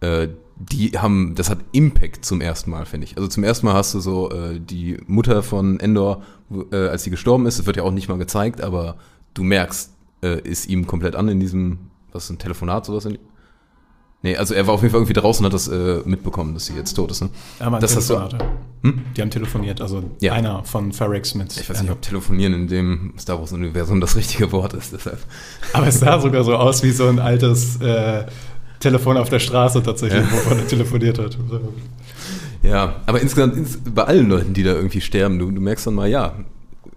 [0.00, 3.16] Äh, die haben, das hat Impact zum ersten Mal, finde ich.
[3.16, 6.22] Also zum ersten Mal hast du so äh, die Mutter von Endor,
[6.70, 8.96] äh, als sie gestorben ist, das wird ja auch nicht mal gezeigt, aber
[9.34, 11.78] du merkst, äh, ist ihm komplett an in diesem,
[12.12, 13.18] was ist ein Telefonat, sowas in
[14.24, 16.66] Nee, also er war auf jeden Fall irgendwie draußen und hat das äh, mitbekommen, dass
[16.66, 17.30] sie jetzt tot ist, ne?
[17.58, 18.46] aber das hast du, Telefonate.
[19.16, 20.32] Die haben telefoniert, also Ja.
[20.34, 21.56] einer von Ferrix mit.
[21.56, 25.18] ich weiß nicht, ob telefonieren in dem Star Wars Universum das richtige Wort ist, deshalb.
[25.72, 28.24] Aber es sah sogar so aus wie so ein altes äh,
[28.80, 30.32] Telefon auf der Straße tatsächlich, Ja.
[30.32, 31.36] wovon er telefoniert hat.
[32.62, 35.94] Ja, aber insgesamt ins, bei allen Leuten, die da irgendwie sterben, du, du merkst dann
[35.94, 36.34] mal, ja,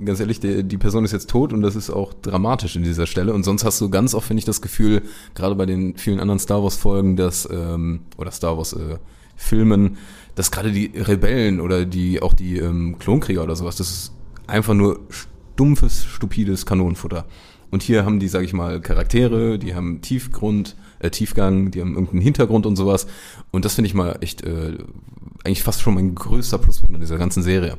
[0.03, 3.07] ganz ehrlich, die, die Person ist jetzt tot und das ist auch dramatisch in dieser
[3.07, 3.33] Stelle.
[3.33, 5.03] Und sonst hast du ganz oft, finde ich, das Gefühl,
[5.35, 9.97] gerade bei den vielen anderen Star Wars-Folgen, dass, ähm, oder Star Wars-Filmen,
[10.35, 14.13] dass gerade die Rebellen oder die auch die ähm, Klonkrieger oder sowas, das ist
[14.47, 17.25] einfach nur stumpfes, stupides Kanonenfutter.
[17.71, 21.93] Und hier haben die, sage ich mal, Charaktere, die haben Tiefgrund, äh, Tiefgang, die haben
[21.93, 23.07] irgendeinen Hintergrund und sowas.
[23.51, 24.77] Und das finde ich mal echt äh,
[25.43, 27.77] eigentlich fast schon mein größter Pluspunkt an dieser ganzen Serie.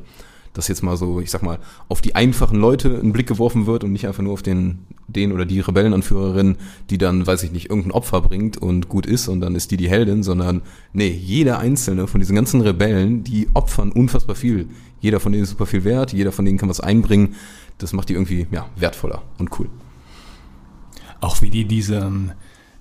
[0.57, 3.85] Dass jetzt mal so, ich sag mal, auf die einfachen Leute ein Blick geworfen wird
[3.85, 6.57] und nicht einfach nur auf den, den oder die Rebellenanführerin,
[6.89, 9.77] die dann, weiß ich nicht, irgendein Opfer bringt und gut ist und dann ist die
[9.77, 10.63] die Heldin, sondern
[10.95, 14.69] nee, jeder einzelne von diesen ganzen Rebellen, die opfern unfassbar viel.
[15.01, 17.35] Jeder von denen ist super viel wert, jeder von denen kann was einbringen.
[17.77, 19.69] Das macht die irgendwie, ja, wertvoller und cool.
[21.21, 22.33] Auch wie die diesen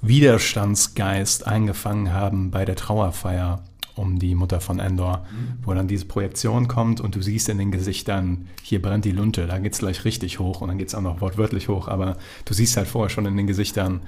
[0.01, 3.63] Widerstandsgeist eingefangen haben bei der Trauerfeier
[3.95, 5.25] um die Mutter von Endor,
[5.63, 9.47] wo dann diese Projektion kommt und du siehst in den Gesichtern, hier brennt die Lunte,
[9.47, 12.77] da geht's gleich richtig hoch und dann geht's auch noch wortwörtlich hoch, aber du siehst
[12.77, 14.01] halt vorher schon in den Gesichtern,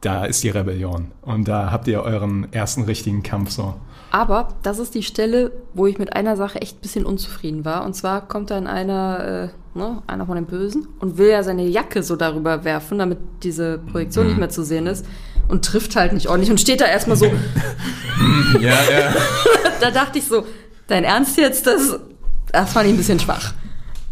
[0.00, 3.74] da ist die Rebellion und da habt ihr euren ersten richtigen Kampf so.
[4.12, 7.84] Aber das ist die Stelle, wo ich mit einer Sache echt ein bisschen unzufrieden war.
[7.84, 11.66] Und zwar kommt dann einer, äh, ne, einer von den Bösen und will ja seine
[11.66, 15.06] Jacke so darüber werfen, damit diese Projektion nicht mehr zu sehen ist.
[15.50, 17.26] Und trifft halt nicht ordentlich und steht da erstmal so.
[18.60, 19.14] Ja, ja.
[19.80, 20.44] da dachte ich so,
[20.86, 21.66] dein Ernst jetzt?
[21.66, 21.98] Das,
[22.52, 23.54] das fand ich ein bisschen schwach.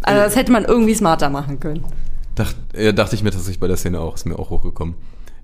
[0.03, 1.85] Also das hätte man irgendwie smarter machen können.
[2.35, 4.94] Dacht, ja, dachte ich mir tatsächlich bei der Szene auch, ist mir auch hochgekommen.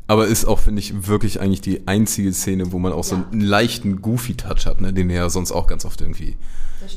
[0.06, 3.24] Aber ist auch, finde ich, wirklich eigentlich die einzige Szene, wo man auch so Ja.
[3.32, 6.36] einen leichten Goofy-Touch hat, ne, den du ja sonst auch ganz oft irgendwie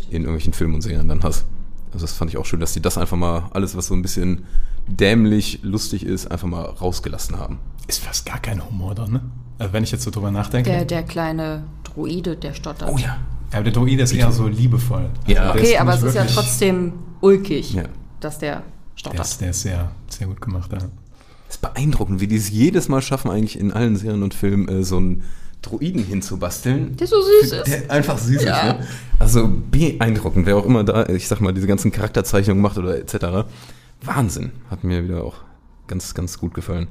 [0.10, 1.46] in irgendwelchen Filmen und Serien dann hast.
[1.94, 4.02] Also das fand ich auch schön, dass die das einfach mal, alles was so ein
[4.02, 4.44] bisschen
[4.88, 7.60] dämlich, lustig ist, einfach mal rausgelassen haben.
[7.88, 9.22] Ist fast gar kein Humor drin, ne?
[9.60, 10.70] Also wenn ich jetzt so drüber nachdenke.
[10.70, 12.90] Der, der kleine Druide, der stottert.
[12.92, 13.18] Oh ja.
[13.52, 15.10] Aber der Droide ist eher so liebevoll.
[15.26, 15.54] Ja.
[15.54, 17.84] der Okay, aber es ist ja trotzdem ulkig, Ja.
[18.20, 18.64] dass der Der
[18.96, 19.26] stottert.
[19.26, 20.80] ist, der ist sehr, sehr gut gemacht, ja.
[21.48, 24.68] Es ist beeindruckend, wie die es jedes Mal schaffen, eigentlich in allen Serien und Filmen
[24.68, 25.24] äh, so einen
[25.62, 26.98] Droiden hinzubasteln.
[26.98, 27.68] Der so süß ist.
[27.68, 28.58] Der einfach süß Ja.
[28.72, 28.88] ist, ne?
[29.18, 33.48] Also beeindruckend, wer auch immer da, ich sag mal, diese ganzen Charakterzeichnungen macht oder etc.
[34.04, 34.52] Wahnsinn.
[34.70, 35.36] Hat mir wieder auch
[35.88, 36.88] ganz, ganz gut gefallen.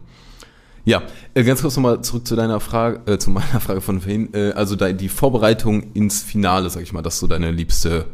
[0.86, 1.02] Ja,
[1.34, 4.32] äh, ganz kurz nochmal zurück zu deiner Frage, äh, zu meiner Frage von vorhin.
[4.32, 8.06] Äh, also die Vorbereitung ins Finale, sag ich mal, das ist so deine liebste,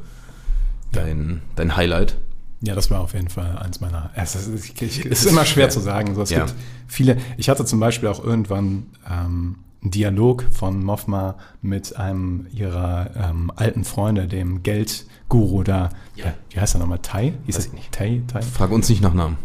[0.90, 2.16] dein, dein Highlight.
[2.62, 4.10] Ja, das war auf jeden Fall eins meiner.
[4.14, 6.14] Es ist, ich, ich, es ist immer schwer zu sagen.
[6.14, 6.46] So, es Ja.
[6.46, 6.54] gibt
[6.86, 7.18] viele.
[7.36, 13.50] Ich hatte zum Beispiel auch irgendwann ähm, einen Dialog von Mothma mit einem ihrer ähm,
[13.56, 15.88] alten Freunde, dem Geldguru da.
[16.14, 16.34] Ja.
[16.50, 17.00] Wie heißt er nochmal?
[17.02, 17.34] Tai?
[17.46, 17.92] Hieß Weiß er ich nicht.
[17.92, 18.22] Tai?
[18.32, 18.42] Tai?
[18.42, 19.36] Frag uns nicht nach Namen.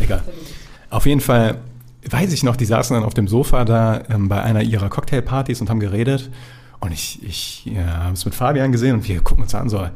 [0.00, 0.22] Egal.
[0.90, 1.58] Auf jeden Fall
[2.08, 5.60] weiß ich noch, die saßen dann auf dem Sofa da ähm, bei einer ihrer Cocktailpartys
[5.60, 6.30] und haben geredet.
[6.80, 9.86] Und ich, ich ja, habe es mit Fabian gesehen und wir gucken uns an so,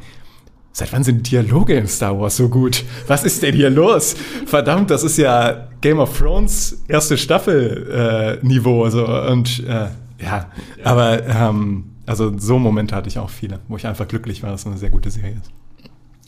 [0.73, 2.85] seit wann sind Dialoge in Star Wars so gut?
[3.07, 4.17] Was ist denn hier los?
[4.45, 8.89] Verdammt, das ist ja Game of Thrones erste Staffel äh, Niveau.
[8.91, 9.07] So.
[9.07, 9.89] Und äh,
[10.23, 10.51] ja,
[10.83, 14.63] aber ähm, also so Momente hatte ich auch viele, wo ich einfach glücklich war, dass
[14.63, 15.51] es eine sehr gute Serie ist.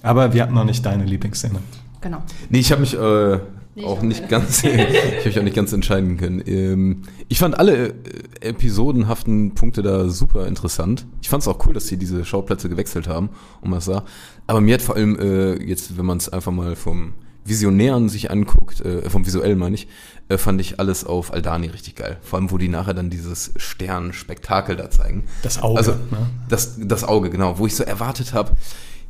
[0.03, 1.59] Aber wir hatten noch nicht deine Lieblingsszene.
[2.01, 2.23] Genau.
[2.49, 3.41] Nee, ich habe mich, äh,
[3.85, 6.43] auch nicht ganz, ich habe mich auch nicht ganz entscheiden können.
[6.47, 7.93] Ähm, ich fand alle äh,
[8.41, 11.07] episodenhaften Punkte da super interessant.
[11.23, 14.05] Ich fand es auch cool, dass sie diese Schauplätze gewechselt haben, um was sah.
[14.47, 17.15] Aber mir hat vor allem äh, jetzt, wenn man es einfach mal vom
[17.45, 19.87] Visionären sich anguckt, äh, vom visuellen meine ich,
[20.29, 22.17] äh, fand ich alles auf Aldani richtig geil.
[22.23, 25.25] Vor allem, wo die nachher dann dieses Sternspektakel da zeigen.
[25.43, 26.27] Das Auge, Also ne?
[26.49, 27.59] das, das Auge, genau.
[27.59, 28.53] Wo ich so erwartet habe,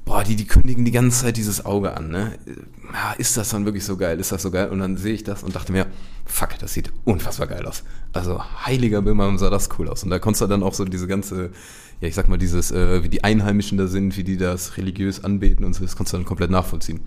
[0.07, 2.39] boah, die, die kündigen die ganze Zeit dieses Auge an, ne?
[3.19, 4.19] Ist das dann wirklich so geil?
[4.21, 4.71] Ist das so geil?
[4.71, 5.87] Und dann sehe ich das und dachte mir,
[6.25, 7.83] fuck, das sieht unfassbar geil aus.
[8.13, 10.05] Also heiliger Böhmer sah das cool aus.
[10.05, 11.51] Und da konntest du dann auch so diese ganze,
[12.01, 15.25] ja, ich sag mal, dieses, äh, wie die Einheimischen da sind, wie die das religiös
[15.25, 17.01] anbeten und so, das konntest du dann komplett nachvollziehen.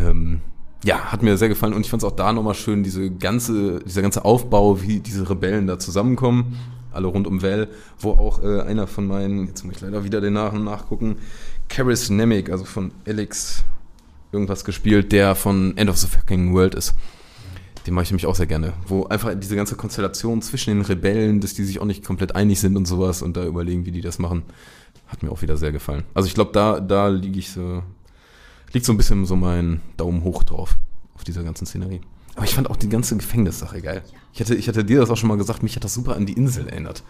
[0.00, 0.40] Ähm,
[0.82, 3.80] ja, hat mir sehr gefallen und ich fand es auch da nochmal schön, diese ganze,
[3.80, 6.56] dieser ganze Aufbau, wie diese Rebellen da zusammenkommen,
[6.92, 7.68] alle rund um Val,
[7.98, 11.16] wo auch äh, einer von meinen, jetzt muss ich leider wieder den Namen nachgucken,
[11.68, 13.64] Karis Nemec, also von Alex
[14.32, 16.94] irgendwas gespielt, der von End of the Fucking World ist.
[17.86, 18.74] Den mache ich nämlich auch sehr gerne.
[18.86, 22.60] Wo einfach diese ganze Konstellation zwischen den Rebellen, dass die sich auch nicht komplett einig
[22.60, 24.42] sind und sowas und da überlegen, wie die das machen,
[25.08, 26.04] hat mir auch wieder sehr gefallen.
[26.14, 27.82] Also ich glaube, da, da liege ich so,
[28.72, 30.76] liegt so ein bisschen so mein Daumen hoch drauf,
[31.14, 32.00] auf dieser ganzen Szenerie.
[32.36, 34.02] Aber ich fand auch die ganze Gefängnissache geil.
[34.32, 36.26] Ich hatte, ich hatte dir das auch schon mal gesagt, mich hat das super an
[36.26, 37.02] die Insel erinnert.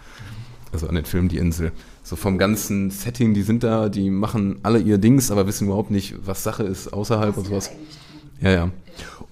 [0.72, 1.72] Also an den Film Die Insel.
[2.02, 5.90] So vom ganzen Setting, die sind da, die machen alle ihr Dings, aber wissen überhaupt
[5.90, 7.70] nicht, was Sache ist außerhalb und sowas.
[8.40, 8.70] Ja, ja.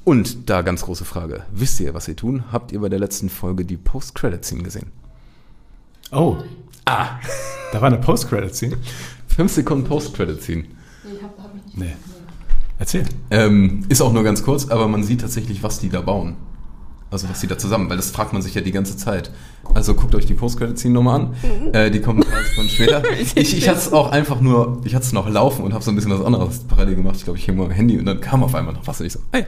[0.04, 1.44] Und da ganz große Frage.
[1.52, 2.44] Wisst ihr, was sie tun?
[2.50, 4.90] Habt ihr bei der letzten Folge die Post-Credit-Scene gesehen?
[6.10, 6.38] Oh.
[6.84, 7.18] Ah.
[7.72, 8.78] Da war eine Post-Credit-Scene.
[9.26, 10.64] Fünf Sekunden Post-Credit-Scene.
[11.74, 11.94] Nee.
[12.78, 13.04] Erzähl.
[13.30, 16.36] Ähm, ist auch nur ganz kurz, aber man sieht tatsächlich, was die da bauen.
[17.10, 19.30] Also was die da zusammen, weil das fragt man sich ja die ganze Zeit.
[19.74, 21.34] Also guckt euch die Post-Credit-Scene nochmal an.
[21.72, 23.02] Äh, die kommt 30 Sekunden später.
[23.34, 25.90] Ich, ich hatte es auch einfach nur, ich hatte es noch laufen und habe so
[25.90, 27.16] ein bisschen was anderes parallel gemacht.
[27.16, 29.06] Ich glaube, ich hing mal am Handy und dann kam auf einmal noch was und
[29.06, 29.46] ich so, ey,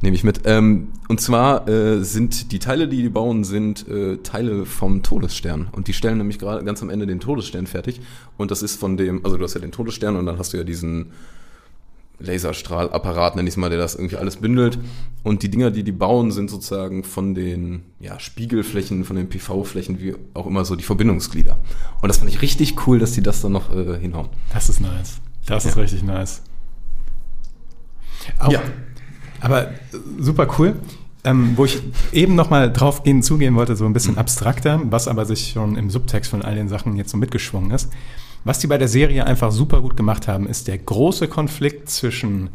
[0.00, 0.40] nehme ich mit.
[0.46, 5.68] Ähm, und zwar äh, sind die Teile, die die bauen, sind äh, Teile vom Todesstern.
[5.72, 8.00] Und die stellen nämlich gerade ganz am Ende den Todesstern fertig.
[8.38, 10.56] Und das ist von dem, also du hast ja den Todesstern und dann hast du
[10.56, 11.12] ja diesen
[12.20, 14.78] Laserstrahlapparat, nenn ich mal, der das irgendwie alles bündelt.
[15.22, 20.00] Und die Dinger, die die bauen, sind sozusagen von den ja, Spiegelflächen, von den PV-Flächen,
[20.00, 21.58] wie auch immer so die Verbindungsglieder.
[22.00, 24.28] Und das fand ich richtig cool, dass die das dann noch äh, hinhauen.
[24.52, 25.20] Das ist nice.
[25.46, 25.82] Das ist Ja.
[25.82, 26.42] richtig nice.
[28.38, 28.60] Auch, Ja.
[29.40, 29.74] Aber äh,
[30.18, 30.76] super cool.
[31.22, 35.26] Ähm, wo ich eben nochmal drauf gehen, zugehen wollte, so ein bisschen abstrakter, was aber
[35.26, 37.90] sich schon im Subtext von all den Sachen jetzt so mitgeschwungen ist.
[38.44, 42.50] Was die bei der Serie einfach super gut gemacht haben, ist der große Konflikt zwischen,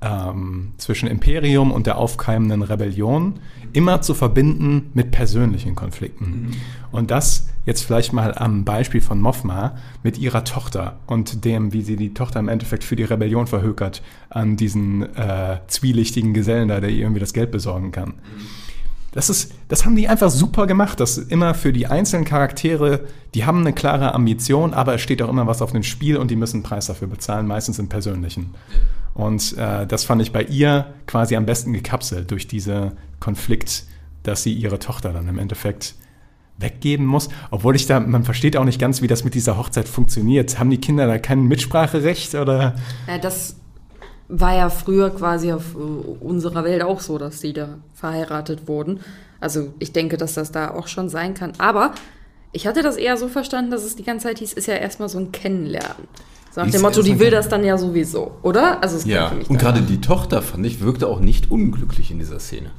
[0.00, 3.34] ähm, zwischen Imperium und der aufkeimenden Rebellion
[3.72, 6.56] immer zu verbinden mit persönlichen Konflikten.
[6.90, 11.82] Und das jetzt vielleicht mal am Beispiel von Mothma mit ihrer Tochter und dem, wie
[11.82, 16.80] sie die Tochter im Endeffekt für die Rebellion verhökert an diesen äh, zwielichtigen Gesellen da,
[16.80, 18.14] der ihr irgendwie das Geld besorgen kann.
[19.12, 21.00] Das, ist, das haben die einfach super gemacht.
[21.00, 25.28] Das immer für die einzelnen Charaktere, die haben eine klare Ambition, aber es steht auch
[25.28, 28.54] immer was auf dem Spiel und die müssen einen Preis dafür bezahlen, meistens im Persönlichen.
[29.14, 33.84] Und äh, das fand ich bei ihr quasi am besten gekapselt durch diesen Konflikt,
[34.22, 35.94] dass sie ihre Tochter dann im Endeffekt
[36.58, 37.28] weggeben muss.
[37.50, 40.58] Obwohl ich da, man versteht auch nicht ganz, wie das mit dieser Hochzeit funktioniert.
[40.58, 42.74] Haben die Kinder da kein Mitspracherecht oder?
[43.06, 43.56] Ja, das
[44.28, 49.00] war ja früher quasi auf äh, unserer Welt auch so, dass die da verheiratet wurden.
[49.40, 51.52] Also ich denke, dass das da auch schon sein kann.
[51.58, 51.92] Aber
[52.52, 55.08] ich hatte das eher so verstanden, dass es die ganze Zeit hieß, ist ja erstmal
[55.08, 56.08] so ein Kennenlernen.
[56.50, 58.82] So nach dem Motto, die will das dann ja sowieso, oder?
[58.82, 62.40] Also es Ja, und gerade die Tochter, fand ich, wirkte auch nicht unglücklich in dieser
[62.40, 62.70] Szene.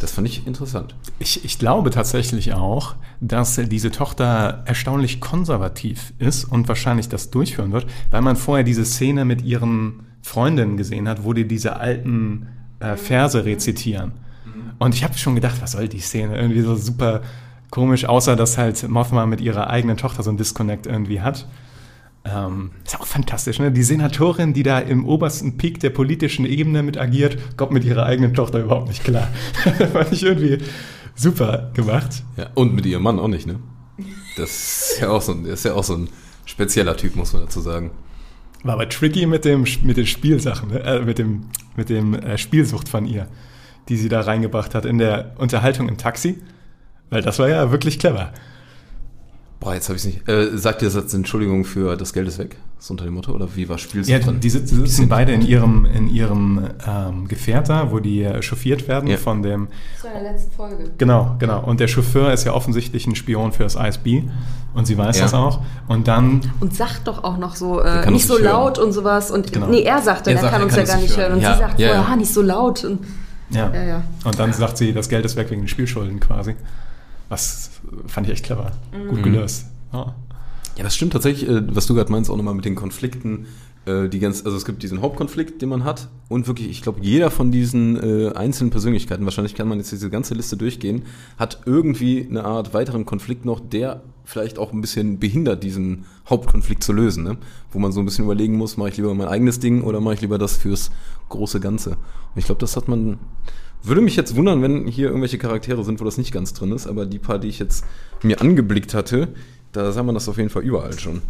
[0.00, 0.94] Das fand ich interessant.
[1.18, 7.72] Ich, ich glaube tatsächlich auch, dass diese Tochter erstaunlich konservativ ist und wahrscheinlich das durchführen
[7.72, 12.48] wird, weil man vorher diese Szene mit ihren Freundinnen gesehen hat, wo die diese alten
[12.80, 14.12] äh, Verse rezitieren.
[14.78, 16.36] Und ich habe schon gedacht, was soll die Szene?
[16.36, 17.22] Irgendwie so super
[17.70, 21.46] komisch, außer dass halt Mothma mit ihrer eigenen Tochter so ein Disconnect irgendwie hat.
[22.24, 23.70] Ähm, ist auch fantastisch, ne?
[23.70, 28.04] Die Senatorin, die da im obersten Peak der politischen Ebene mit agiert, kommt mit ihrer
[28.04, 29.28] eigenen Tochter überhaupt nicht klar.
[29.92, 30.58] Fand ich irgendwie
[31.14, 32.24] super gemacht.
[32.36, 33.60] Ja, und mit ihrem Mann auch nicht, ne?
[34.36, 36.08] Das ist ja auch so ein, ist ja auch so ein
[36.44, 37.92] spezieller Typ, muss man dazu sagen.
[38.66, 40.80] War aber tricky mit, dem, mit den Spielsachen, ne?
[40.80, 41.46] äh, mit dem,
[41.76, 43.28] mit dem äh, Spielsucht von ihr,
[43.88, 46.42] die sie da reingebracht hat in der Unterhaltung im Taxi.
[47.08, 48.32] Weil das war ja wirklich clever.
[49.58, 50.28] Boah, jetzt habe ich nicht.
[50.28, 52.56] Äh, sagt ihr Satz Entschuldigung für das Geld ist weg?
[52.78, 53.32] So unter dem Motto?
[53.32, 57.26] Oder wie war Spielsucht Ja, die sitzen, die sitzen beide in ihrem, in ihrem ähm,
[57.26, 59.16] Gefährt da, wo die äh, chauffiert werden Ja.
[59.16, 59.68] von dem.
[59.94, 60.90] Das war in der letzten Folge.
[60.98, 61.64] Genau, genau.
[61.64, 64.24] Und der Chauffeur ist ja offensichtlich ein Spion für das ISB.
[64.74, 65.22] Und sie weiß Ja.
[65.24, 65.60] das auch.
[65.88, 68.88] Und dann Und sagt doch auch noch so, äh, nicht so laut hören.
[68.88, 69.30] und sowas.
[69.30, 69.68] Und Genau.
[69.68, 71.22] nee, er sagt dann, Er er, sagt, kann er uns kann ja gar nicht hören.
[71.30, 71.32] hören.
[71.38, 72.08] Und Ja, sie sagt ja, vorher, ja.
[72.12, 72.84] ah, nicht so laut.
[72.84, 72.98] Und
[73.48, 73.72] Ja.
[73.72, 74.02] Ja, ja.
[74.24, 76.56] Und dann sagt sie, das Geld ist weg wegen den Spielschulden quasi.
[77.28, 77.70] Was
[78.06, 78.72] fand ich echt clever.
[79.08, 79.66] Gut gelöst.
[79.92, 80.14] Ja.
[80.76, 83.46] Ja, das stimmt tatsächlich, äh, was du gerade meinst, auch nochmal mit den Konflikten.
[83.86, 86.08] Äh, die ganz, also es gibt diesen Hauptkonflikt, den man hat.
[86.28, 90.10] Und wirklich, ich glaube, jeder von diesen äh, einzelnen Persönlichkeiten, wahrscheinlich kann man jetzt diese
[90.10, 91.04] ganze Liste durchgehen,
[91.38, 96.82] hat irgendwie eine Art weiteren Konflikt noch, der vielleicht auch ein bisschen behindert, diesen Hauptkonflikt
[96.82, 97.22] zu lösen.
[97.22, 97.38] Ne?
[97.70, 100.14] Wo man so ein bisschen überlegen muss, mache ich lieber mein eigenes Ding oder mache
[100.14, 100.90] ich lieber das fürs
[101.28, 101.90] große Ganze.
[101.90, 103.18] Und ich glaube, das hat man.
[103.86, 106.88] Würde mich jetzt wundern, wenn hier irgendwelche Charaktere sind, wo das nicht ganz drin ist,
[106.88, 107.84] aber die paar, die ich jetzt
[108.22, 109.28] mir angeblickt hatte,
[109.70, 111.22] da sah man das auf jeden Fall überall schon.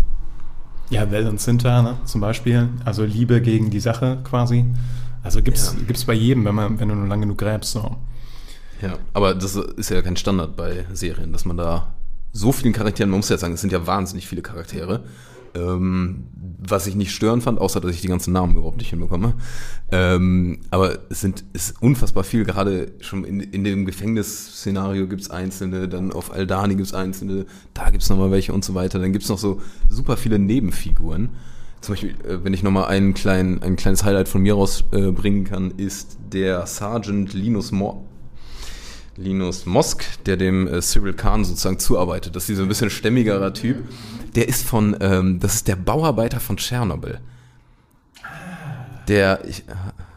[0.89, 2.71] Ja, Well und Sinta ne, zum Beispiel.
[2.85, 4.65] Also Liebe gegen die Sache quasi.
[5.23, 5.85] Also gibt's Ja.
[5.87, 7.73] gibt's bei jedem, wenn man, wenn du nur lang genug gräbst.
[7.73, 7.97] So.
[8.81, 11.95] Ja, aber das ist ja kein Standard bei Serien, dass man da
[12.33, 15.05] so vielen Charakteren, man muss ja sagen, es sind ja wahnsinnig viele Charaktere,
[15.57, 16.25] ähm,
[16.59, 19.35] was ich nicht stören fand, außer dass ich die ganzen Namen überhaupt nicht hinbekomme.
[19.93, 25.31] Ähm, aber es sind es ist unfassbar viel, gerade schon in, in dem Gefängnisszenario gibt's
[25.31, 28.99] einzelne, dann auf Aldani gibt's einzelne, da gibt's noch nochmal welche und so weiter.
[28.99, 31.31] Dann gibt's noch so super viele Nebenfiguren.
[31.81, 35.49] Zum Beispiel, äh, wenn ich nochmal einen kleinen, ein kleines Highlight von mir rausbringen äh,
[35.49, 37.99] kann, ist der Sergeant Linus Moore.
[39.17, 42.37] Linus Mosk, der dem äh, Cyril Khan sozusagen zuarbeitet.
[42.37, 43.89] Das ist dieser ein bisschen stämmigerer Typ.
[44.35, 47.19] Der ist von, ähm, das ist der Bauarbeiter von Tschernobyl.
[49.09, 49.65] Der, ich,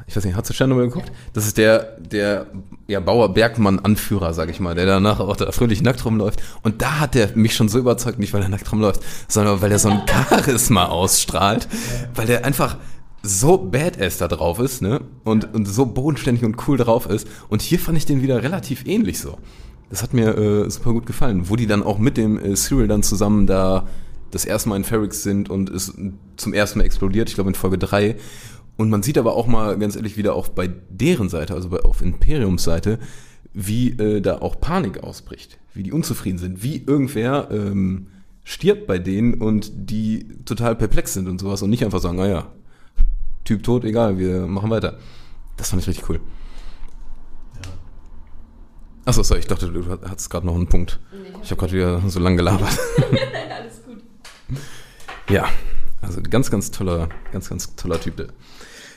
[0.08, 1.12] ich weiß nicht, hast du Tschernobyl geguckt?
[1.34, 2.48] Das ist der, der
[2.88, 6.42] ja, Bauer Bergmann-Anführer, sag ich mal, der danach auch da fröhlich nackt rumläuft.
[6.64, 9.72] Und da hat der mich schon so überzeugt, nicht weil er nackt rumläuft, sondern weil
[9.72, 11.68] er so ein Charisma ausstrahlt,
[12.16, 12.78] weil der einfach
[13.22, 15.02] so badass da drauf ist, ne?
[15.24, 17.28] Und, und so bodenständig und cool drauf ist.
[17.50, 19.38] Und hier fand ich den wieder relativ ähnlich so.
[19.90, 22.88] Das hat mir äh, super gut gefallen, wo die dann auch mit dem äh, Cyril
[22.88, 23.88] dann zusammen da
[24.32, 25.94] das erste Mal in Ferrix sind und es
[26.38, 28.16] zum ersten Mal explodiert, ich glaube in Folge 3.
[28.78, 31.80] Und man sieht aber auch mal ganz ehrlich wieder auch bei deren Seite, also bei,
[31.80, 33.00] auf Imperiums Seite,
[33.54, 38.08] wie äh, da auch Panik ausbricht, wie die unzufrieden sind, wie irgendwer ähm,
[38.44, 42.48] stirbt bei denen und die total perplex sind und sowas und nicht einfach sagen, naja,
[43.50, 45.00] Typ tot, egal, wir machen weiter.
[45.58, 46.20] Das fand ich richtig cool.
[49.06, 51.00] Achso, sorry, ich dachte, du hattest gerade noch einen Punkt.
[51.42, 52.70] ich habe gerade wieder so lange gelabert.
[53.58, 54.04] Alles gut.
[55.32, 55.50] Ja,
[56.00, 58.18] also ganz, ganz toller, ganz, ganz toller Typ.
[58.18, 58.28] der.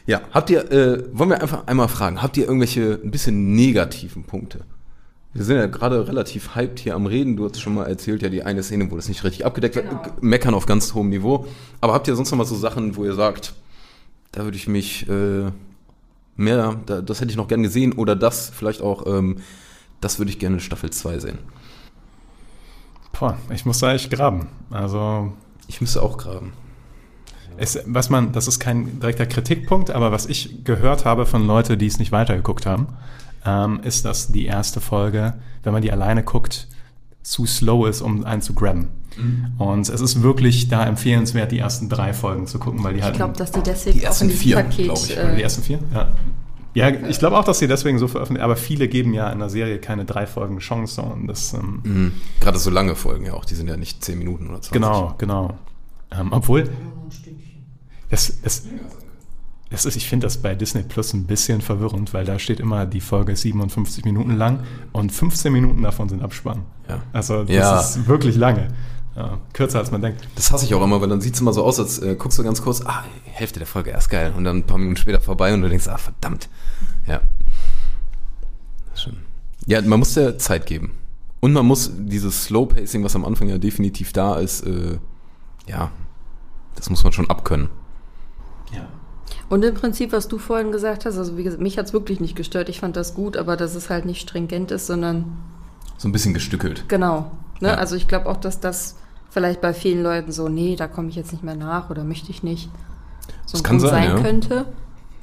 [0.05, 4.25] Ja, habt ihr, äh, wollen wir einfach einmal fragen, habt ihr irgendwelche ein bisschen negativen
[4.25, 4.67] Punkte?
[5.33, 7.39] Wir sind ja gerade relativ hyped hier am Reden.
[7.39, 10.23] Du hast schon mal erzählt, ja, die eine Szene, wo das nicht richtig abgedeckt wird.
[10.23, 11.47] Meckern auf ganz hohem Niveau.
[11.81, 13.55] Aber habt ihr sonst noch mal so Sachen, wo ihr sagt,
[14.33, 15.51] da würde ich mich äh,
[16.37, 19.37] mehr, da, das hätte ich noch gern gesehen oder das vielleicht auch, ähm,
[20.01, 21.39] das würde ich gerne in Staffel 2 sehen.
[23.13, 24.49] Boah, ich muss da echt graben.
[24.71, 25.33] Also
[25.69, 26.53] Ich müsste auch graben.
[27.59, 31.79] Es, was man, das ist kein direkter Kritikpunkt, aber was ich gehört habe von Leuten,
[31.79, 32.89] die es nicht weitergeguckt haben,
[33.45, 36.69] ähm, ist, dass die erste Folge, wenn man die alleine guckt,
[37.23, 38.89] zu slow ist, um einen zu grabben.
[39.59, 43.13] Und es ist wirklich da empfehlenswert, die ersten drei Folgen zu gucken, weil die halt.
[43.15, 44.81] Ich glaube, dass die deswegen Die auch ersten in vier, Paket.
[44.93, 45.79] ich, Oder die Äh, ersten vier?
[45.93, 46.13] Ja.
[46.75, 49.51] Ja, ich glaube auch, dass sie deswegen so veröffentlichen, aber viele geben ja in der
[49.51, 52.13] Serie keine drei Folgen Chance und das, ähm, Mhm.
[52.41, 54.73] Gerade so lange Folgen ja auch, die sind ja nicht 10 Minuten oder 20.
[54.73, 55.59] Genau, genau.
[56.11, 56.71] Ähm, obwohl,
[58.11, 58.65] das, das,
[59.71, 62.85] das ist, ich finde das bei Disney Plus ein bisschen verwirrend, weil da steht immer,
[62.87, 64.61] die Folge ist 57 Minuten lang
[64.93, 66.63] und 15 Minuten davon sind Abspann.
[66.89, 67.03] Ja.
[67.13, 67.81] Also das Ja.
[67.81, 68.69] ist wirklich lange.
[69.15, 70.27] Ja, kürzer als man denkt.
[70.37, 72.39] Das hasse ich auch immer, weil dann sieht es immer so aus, als äh, guckst
[72.39, 74.33] du ganz kurz, ah, Hälfte der Folge, erst geil.
[74.37, 76.49] Und dann ein paar Minuten später vorbei und du denkst, ah, verdammt.
[77.07, 77.21] Ja.
[78.95, 79.19] Schon.
[79.67, 80.93] Ja, man muss der Zeit geben.
[81.41, 84.99] Und man muss dieses Slow Pacing, was am Anfang ja definitiv da ist, äh,
[85.67, 85.91] ja,
[86.77, 87.69] das muss man schon abkönnen.
[88.73, 88.89] Ja.
[89.49, 92.21] Und im Prinzip, was du vorhin gesagt hast, also wie gesagt, mich hat es wirklich
[92.21, 92.69] nicht gestört.
[92.71, 95.37] Ich fand das gut, aber dass es halt nicht stringent ist, sondern
[95.99, 96.85] So ein bisschen gestückelt.
[96.89, 97.31] genau.
[97.61, 97.69] Ne?
[97.69, 97.75] Ja.
[97.75, 98.97] Also ich glaube auch, dass das
[99.33, 102.31] vielleicht bei vielen Leuten so, nee, da komme ich jetzt nicht mehr nach oder möchte
[102.31, 102.69] ich nicht.
[103.47, 104.21] So Das ein kann Punkt sein, ja.
[104.21, 104.67] könnte.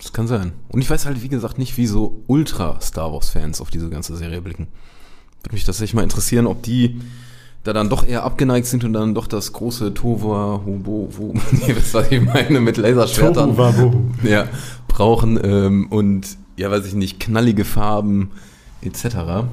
[0.01, 0.53] Das kann sein.
[0.69, 4.41] Und ich weiß halt, wie gesagt, nicht, wie so Ultra-Star Wars-Fans auf diese ganze Serie
[4.41, 4.67] blicken.
[5.43, 7.01] Würde mich tatsächlich mal interessieren, ob die
[7.63, 11.75] da dann doch eher abgeneigt sind und dann doch das große Tova, Hobo, wo, nee,
[11.75, 13.55] wisst was ich meine, mit Laserschwertern
[14.23, 14.47] ja,
[14.87, 18.31] brauchen ähm, und, ja, weiß ich nicht, knallige Farben
[18.81, 19.01] etc.
[19.09, 19.49] Glaube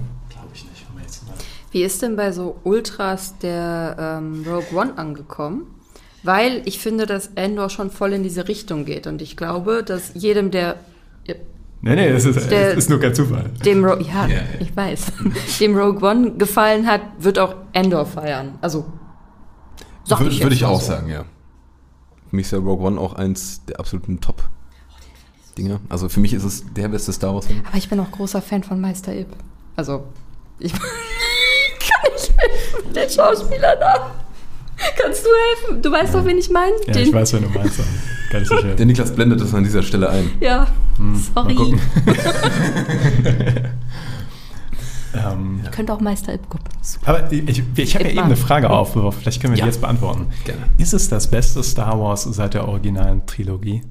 [0.55, 0.87] ich nicht.
[0.89, 1.35] wenn wir jetzt mal-
[1.77, 5.67] Wie ist denn bei so Ultras der ähm, Rogue One angekommen?
[6.23, 9.07] Weil ich finde, dass Endor schon voll in diese Richtung geht.
[9.07, 10.77] Und ich glaube, dass jedem, der
[11.27, 11.35] ja,
[11.83, 13.51] Nee, nee, es ist, Der- es ist nur kein Zufall.
[13.63, 14.43] dem Ro ja, Ja, ja.
[14.59, 15.13] ich weiß,
[15.61, 18.55] dem Rogue One gefallen hat, wird auch Endor feiern.
[18.63, 18.87] Also
[20.05, 20.87] sag Würde ich, würd jetzt ich auch so.
[20.93, 21.27] sagen, ja.
[22.31, 24.43] Für mich ist ja Rogue One auch eins der absoluten Top.
[25.59, 25.81] Dinge.
[25.91, 27.61] Also für mich ist es der beste Star Wars-Film.
[27.69, 29.29] Aber ich bin auch großer Fan von Meister Ip.
[29.77, 30.05] Also,
[30.59, 30.73] ich
[31.91, 34.11] kann nicht helfen mit den Schauspielern da.
[35.03, 35.83] Kannst du helfen?
[35.83, 36.73] Du weißt doch, wen ich meine?
[36.87, 37.81] Ja, Den- ich weiß, wen du meinst.
[37.81, 38.77] ich nicht helfen.
[38.77, 40.31] Der Niklas blendet das an dieser Stelle ein.
[40.41, 40.67] Ja,
[40.99, 41.57] Mal sorry.
[45.15, 46.67] ähm, Könnte auch Meister Ip gucken.
[47.05, 48.37] Aber ich, ich habe ja eben eine.
[48.37, 49.21] Frage aufgeworfen.
[49.23, 49.65] Vielleicht können wir Ja.
[49.65, 50.27] die jetzt beantworten.
[50.45, 50.63] Gerne.
[50.79, 53.83] Ist es das beste Star Wars seit der originalen Trilogie?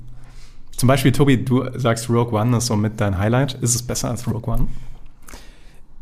[0.77, 3.53] Zum Beispiel, Tobi, du sagst Rogue One ist so mit dein Highlight.
[3.55, 4.67] Ist es besser als Rogue One?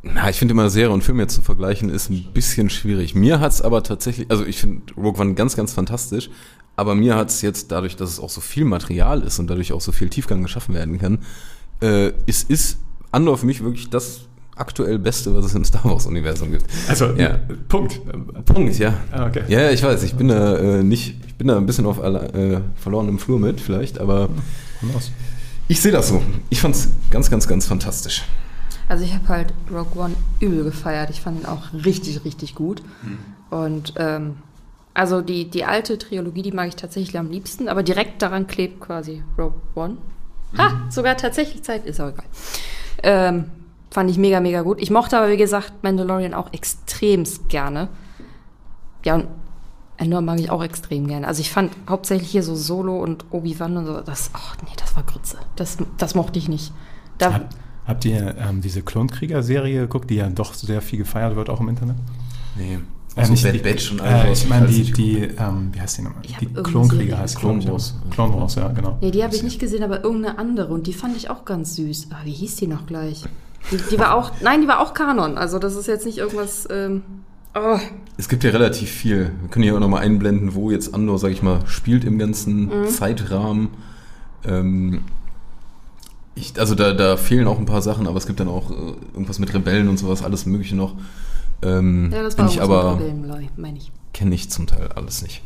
[0.04, 3.16] Na, ich finde immer Serie und Film jetzt zu vergleichen ist ein bisschen schwierig.
[3.16, 6.30] Mir hat's aber tatsächlich, also ich finde Rogue One ganz, ganz fantastisch,
[6.76, 9.80] aber mir hat's jetzt dadurch, dass es auch so viel Material ist und dadurch auch
[9.80, 11.20] so viel Tiefgang geschaffen werden kann,
[11.82, 12.80] äh, es ist
[13.12, 14.22] Andor für mich wirklich das
[14.56, 16.66] aktuell Beste, was es im Star Wars Universum gibt.
[16.90, 17.40] Also, Ja.
[17.70, 18.02] Punkt.
[18.46, 18.96] Punkt, ja.
[19.12, 19.44] Ah, okay.
[19.48, 22.60] Ja, ich weiß, ich bin da äh, nicht, ich bin da ein bisschen auf äh,
[22.76, 24.30] verlorenem Flur mit, vielleicht, aber
[25.70, 26.22] ich sehe das so.
[26.50, 28.24] Ich fand's ganz, ganz, ganz fantastisch.
[28.90, 31.10] Also ich habe halt Rogue One übel gefeiert.
[31.10, 32.82] Ich fand ihn auch richtig, richtig gut.
[33.50, 34.38] Und ähm,
[34.94, 38.80] also die, die alte Trilogie, die mag ich tatsächlich am liebsten, aber direkt daran klebt
[38.82, 39.98] quasi Rogue One.
[40.58, 42.26] Ha, sogar tatsächlich Zeit, ist auch egal.
[43.02, 43.46] Ähm,
[43.90, 44.82] fand ich mega, mega gut.
[44.82, 47.90] Ich mochte aber, wie gesagt, Mandalorian auch extremst gerne.
[49.04, 49.28] Ja, und
[49.98, 51.28] Endor mag ich auch extrem gerne.
[51.28, 54.96] Also ich fand hauptsächlich hier so Solo und Obi-Wan und so, das, ach nee, das
[54.96, 55.38] war Grütze.
[55.56, 56.72] Das, das mochte ich nicht.
[57.18, 57.42] Da,
[57.88, 61.70] habt ihr ähm, diese Klonkrieger-Serie geguckt, die ja doch sehr viel gefeiert wird, auch im
[61.70, 61.96] Internet?
[62.58, 62.76] Nee.
[63.16, 64.44] Äh, Also nicht Bad die- Batch und äh, alles.
[64.44, 66.22] Ich meine, die, die ähm, wie heißt die nochmal?
[66.42, 67.96] Die Klonkrieger heißt Clone Wars.
[68.02, 68.98] aber- Clone Wars, ja, genau.
[69.02, 71.76] Nee, die habe ich nicht gesehen, aber irgendeine andere und die fand ich auch ganz
[71.76, 72.08] süß.
[72.12, 73.24] Ah, wie hieß die noch gleich?
[73.72, 75.38] Die, die war auch, nein, die war auch Kanon.
[75.38, 76.68] Also das ist jetzt nicht irgendwas.
[76.72, 77.02] Ähm,
[77.56, 77.78] oh,
[78.18, 79.32] Es gibt ja relativ viel.
[79.42, 82.66] Wir können hier auch nochmal einblenden, wo jetzt Andor, sag ich mal, spielt im ganzen
[82.82, 82.88] Mhm.
[82.90, 83.70] Zeitrahmen.
[84.46, 85.02] Ähm,
[86.36, 88.74] ich, also da, da fehlen auch ein paar Sachen, aber es gibt dann auch äh,
[89.14, 90.96] irgendwas mit Rebellen und sowas, alles mögliche noch.
[91.62, 93.92] Ähm, ja, das war ich aber, Rebellen, meine ich.
[94.14, 95.42] kenne ich zum Teil alles nicht.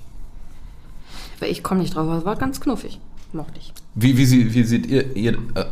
[1.39, 2.99] Aber ich komme nicht drauf, aber es war ganz knuffig.
[3.33, 3.73] Mochte ich.
[3.95, 5.65] Wie, wie, sie, wie seht ihr, ihr äh,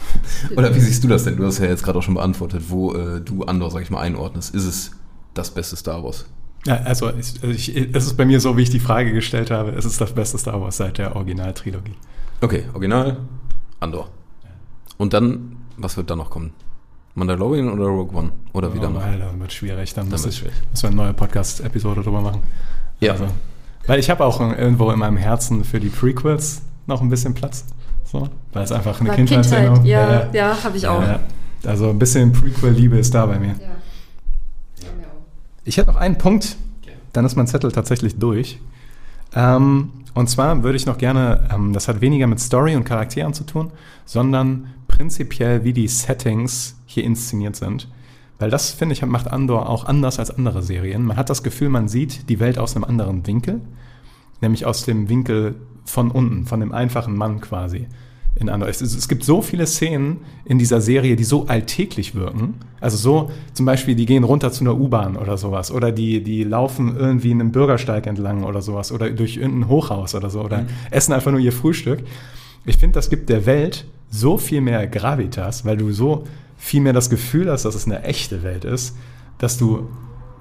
[0.56, 1.36] oder wie siehst du das denn?
[1.36, 4.00] Du hast ja jetzt gerade auch schon beantwortet, wo äh, du Andor, sag ich mal,
[4.00, 4.54] einordnest.
[4.54, 4.90] Ist es
[5.34, 6.24] das beste Star Wars?
[6.64, 9.50] Ja, also ich, also ich, es ist bei mir so, wie ich die Frage gestellt
[9.50, 11.94] habe, es ist das beste Star Wars seit der Originaltrilogie.
[12.40, 13.18] Okay, Original,
[13.80, 14.08] Andor.
[15.02, 16.52] Und dann, was wird dann noch kommen?
[17.16, 18.30] Mandalorian oder Rogue One?
[18.52, 19.02] Oder wieder oh, mal?
[19.02, 19.92] Alter, wird schwierig.
[19.94, 22.44] Dann Dann müssen wir eine neue Podcast-Episode drüber machen.
[23.00, 23.10] Ja.
[23.10, 23.26] Also,
[23.88, 27.64] weil ich habe auch irgendwo in meinem Herzen für die Prequels noch ein bisschen Platz.
[28.04, 31.02] So, weil es einfach eine War Kindheitserinnerung ja, ja, habe ich auch.
[31.02, 31.18] Ja,
[31.64, 33.56] also ein bisschen Prequel-Liebe ist da bei mir.
[35.64, 36.56] Ich hätte noch einen Punkt,
[37.12, 38.60] dann ist mein Zettel tatsächlich durch.
[39.34, 43.32] Ähm, und zwar würde ich noch gerne, ähm, das hat weniger mit Story und Charakteren
[43.32, 43.72] zu tun,
[44.04, 47.88] sondern prinzipiell, wie die Settings hier inszeniert sind.
[48.38, 51.04] Weil das, finde ich, macht Andor auch anders als andere Serien.
[51.04, 53.60] Man hat das Gefühl, man sieht die Welt aus einem anderen Winkel,
[54.40, 57.86] nämlich aus dem Winkel von unten, von dem einfachen Mann quasi.
[58.34, 58.68] In Andor.
[58.68, 62.54] Es, es gibt so viele Szenen in dieser Serie, die so alltäglich wirken.
[62.80, 65.70] Also so, zum Beispiel, die gehen runter zu einer U-Bahn oder sowas.
[65.70, 68.90] Oder die, die laufen irgendwie in einem Bürgersteig entlang oder sowas.
[68.90, 70.40] Oder durch irgendein Hochhaus oder so.
[70.40, 72.02] Oder essen einfach nur ihr Frühstück.
[72.64, 76.24] Ich finde, das gibt der Welt so viel mehr Gravitas, weil du so
[76.56, 78.94] viel mehr das Gefühl hast, dass es eine echte Welt ist,
[79.38, 79.88] dass du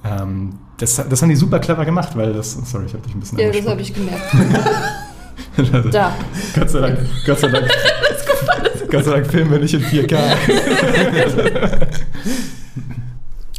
[0.04, 2.54] ähm, das, das haben die super clever gemacht, weil das.
[2.54, 4.36] Sorry, ich habe dich ein bisschen Ja, das habe ich gemerkt.
[5.58, 6.16] Also, Da.
[6.56, 7.68] Gott sei Dank, Gott sei Dank.
[8.90, 10.18] Gott sei Dank filmen wir nicht in 4K.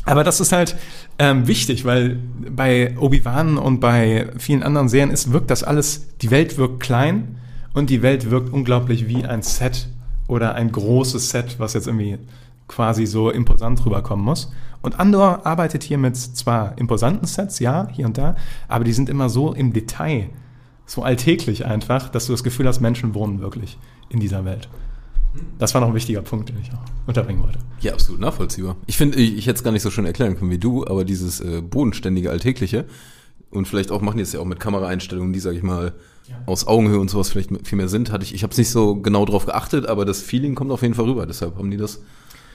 [0.04, 0.76] Aber das ist halt
[1.18, 2.18] ähm, wichtig, weil
[2.50, 7.38] bei Obi-Wan und bei vielen anderen Serien ist, wirkt das alles, die Welt wirkt klein
[7.72, 9.88] und die Welt wirkt unglaublich wie ein Set
[10.33, 12.18] oder ein großes Set, was jetzt irgendwie
[12.66, 14.51] quasi so imposant rüberkommen muss.
[14.80, 18.35] Und Andor arbeitet hier mit zwar imposanten Sets, ja, hier und da,
[18.66, 20.30] aber die sind immer so im Detail,
[20.87, 23.78] so alltäglich einfach, dass du das Gefühl hast, Menschen wohnen wirklich
[24.09, 24.68] in dieser Welt.
[25.59, 27.59] Das war noch ein wichtiger Punkt, den ich auch unterbringen wollte.
[27.80, 28.76] Ja, absolut nachvollziehbar.
[28.87, 31.05] Ich finde, ich, ich hätte es gar nicht so schön erklären können wie du, aber
[31.05, 32.87] dieses äh, bodenständige, alltägliche
[33.51, 35.93] und vielleicht auch machen die es ja auch mit Kameraeinstellungen, die, sag ich mal,
[36.46, 38.96] aus Augenhöhe und sowas vielleicht viel mehr sind, hatte ich, ich habe es nicht so
[38.96, 42.00] genau drauf geachtet, aber das Feeling kommt auf jeden Fall rüber, deshalb haben die das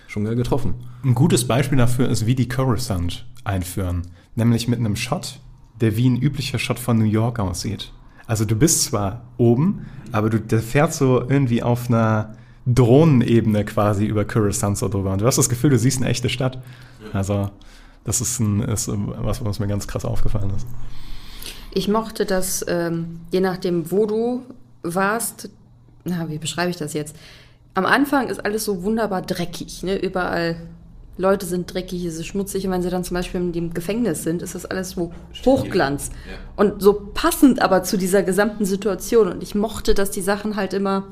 [0.07, 0.75] schon geil getroffen.
[1.03, 4.03] Ein gutes Beispiel dafür ist, wie die Coruscant einführen.
[4.35, 5.39] Nämlich mit einem Shot,
[5.81, 7.91] der wie ein üblicher Shot von New York aussieht.
[8.25, 14.05] Also du bist zwar oben, aber du, der fährt so irgendwie auf einer Drohnenebene quasi
[14.05, 15.13] über Coruscant so drüber.
[15.13, 16.61] Und du hast das Gefühl, du siehst eine echte Stadt.
[17.13, 17.49] Also
[18.03, 20.67] das ist, ein, ist was, was mir ganz krass aufgefallen ist.
[21.77, 24.41] Ich mochte das, ähm, je nachdem, wo du
[24.81, 25.51] warst,
[26.05, 27.15] na, wie beschreibe ich das jetzt?
[27.75, 29.95] Am Anfang ist alles so wunderbar dreckig, ne?
[29.95, 30.55] Überall
[31.17, 34.23] Leute sind dreckig, es ist schmutzig und wenn sie dann zum Beispiel in dem Gefängnis
[34.23, 35.13] sind, ist das alles so
[35.45, 36.09] Hochglanz.
[36.55, 39.31] Und so passend aber zu dieser gesamten Situation.
[39.31, 41.05] Und ich mochte, dass die Sachen halt immer,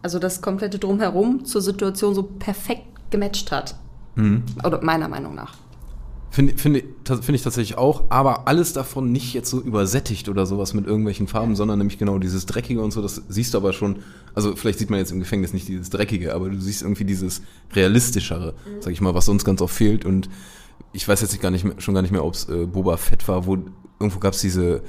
[0.00, 3.74] also das komplette Drumherum zur Situation so perfekt gematcht hat.
[4.64, 5.54] Oder meiner Meinung nach.
[6.30, 10.74] Finde finde finde ich tatsächlich auch, aber alles davon nicht jetzt so übersättigt oder sowas
[10.74, 13.96] mit irgendwelchen Farben, sondern nämlich genau dieses Dreckige und so, das siehst du aber schon,
[14.34, 17.42] also vielleicht sieht man jetzt im Gefängnis nicht dieses Dreckige, aber du siehst irgendwie dieses
[17.72, 20.28] Realistischere, sag ich mal, was uns ganz oft fehlt und
[20.92, 22.96] ich weiß jetzt nicht gar nicht mehr, schon gar nicht mehr, ob es äh, Boba
[22.96, 23.58] Fett war, wo
[23.98, 24.82] irgendwo gab es diese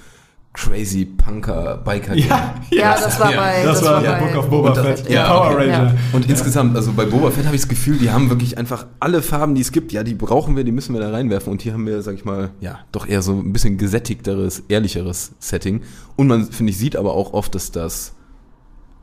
[0.56, 3.64] crazy Punker Biker Ja, Ja, das war bei.
[3.64, 5.56] das, war der bei Book of Boba Und das- Fett, ja, Power okay.
[5.72, 5.84] Ranger.
[5.91, 5.95] Ja.
[6.14, 9.22] Und insgesamt, also bei Boba Fett habe ich das Gefühl, die haben wirklich einfach alle
[9.22, 11.51] Farben, die es gibt, ja, die brauchen wir, die müssen wir da reinwerfen.
[11.51, 15.34] Und hier haben wir, sag ich mal, ja, doch eher so ein bisschen gesättigteres, ehrlicheres
[15.39, 15.82] Setting.
[16.16, 18.14] Und man, finde ich, sieht aber auch oft, dass das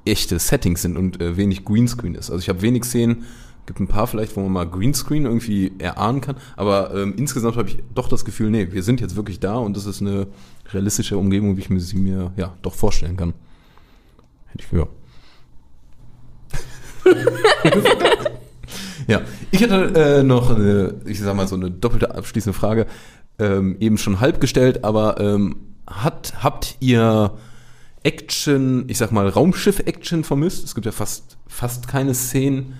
[0.05, 2.30] echte Settings sind und äh, wenig Greenscreen ist.
[2.30, 3.24] Also ich habe wenig Szenen,
[3.66, 7.68] gibt ein paar vielleicht, wo man mal Greenscreen irgendwie erahnen kann, aber ähm, insgesamt habe
[7.68, 10.26] ich doch das Gefühl, nee, wir sind jetzt wirklich da und das ist eine
[10.75, 13.35] realistische Umgebung, wie ich mir sie mir ja doch vorstellen kann.
[14.49, 14.89] Hätte ich für.
[19.09, 22.87] Ja, ich hätte äh, noch eine, ich sag mal so eine doppelte abschließende Frage,
[23.39, 25.57] ähm, eben schon halb gestellt, aber ähm,
[25.87, 27.33] hat, habt ihr
[28.05, 30.64] Action, ich sag mal Raumschiff-Action vermisst?
[30.64, 32.75] Es gibt ja fast, fast keine Szenen.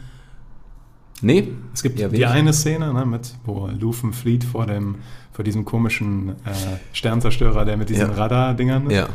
[1.21, 2.27] Nee, Es gibt eher die wenig.
[2.29, 4.97] eine Szene, ne, mit, wo Lufen flieht vor dem,
[5.33, 6.35] vor diesem komischen äh,
[6.93, 8.15] Sternzerstörer, der mit diesen Ja.
[8.15, 8.93] Radar-Dingern ist.
[8.97, 9.09] Ja,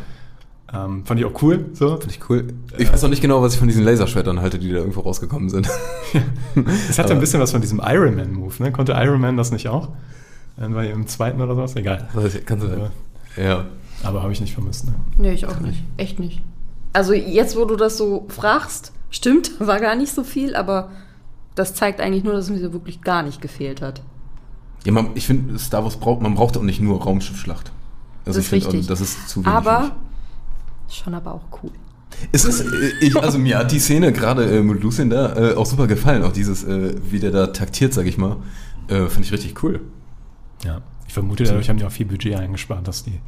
[0.72, 1.66] Ähm, fand ich auch cool.
[1.72, 1.96] So.
[1.96, 2.48] finde ich cool.
[2.76, 5.48] Ich weiß noch nicht genau, was ich von diesen Laserschwertern halte, die da irgendwo rausgekommen
[5.48, 5.66] sind.
[6.90, 8.62] Es hatte Aber- ein bisschen was von diesem Iron Man-Move.
[8.62, 8.72] Ne?
[8.72, 9.88] Konnte Iron Man das nicht auch?
[10.56, 11.76] Dann war im zweiten oder sowas?
[11.76, 12.08] Egal.
[12.44, 12.72] Kann sein.
[12.72, 12.90] Aber,
[13.42, 13.64] Ja.
[14.02, 14.86] aber habe ich nicht vermisst.
[14.86, 14.94] Ne?
[15.16, 15.82] Nee, ich auch nicht.
[15.96, 16.42] Echt nicht.
[16.92, 20.90] Also jetzt, wo du das so fragst, stimmt, war gar nicht so viel, aber
[21.54, 24.02] das zeigt eigentlich nur, dass es mir so wirklich gar nicht gefehlt hat.
[24.84, 27.72] Ja, man, ich finde, Star Wars braucht, man braucht auch nicht nur Raumschiffschlacht.
[28.24, 28.86] Also Das ich ist finde, richtig.
[28.86, 29.54] das ist zu wenig.
[29.54, 29.96] Aber
[30.88, 31.70] schon aber auch cool.
[32.32, 35.54] Es ist, äh, ich, also mir hat die Szene gerade äh, mit Lucien da äh,
[35.54, 36.22] auch super gefallen.
[36.22, 38.36] Auch dieses, äh, wie der da taktiert, sag ich mal,
[38.88, 39.80] äh, fand ich richtig cool.
[40.64, 40.80] Ja.
[41.06, 43.18] Ich vermute, dadurch haben die auch viel Budget eingespart, dass die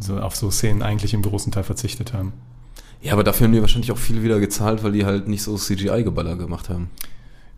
[0.00, 2.32] so auf so Szenen eigentlich im großen Teil verzichtet haben.
[3.00, 5.56] Ja, aber dafür haben die wahrscheinlich auch viel wieder gezahlt, weil die halt nicht so
[5.56, 6.90] CGI-Geballer gemacht haben.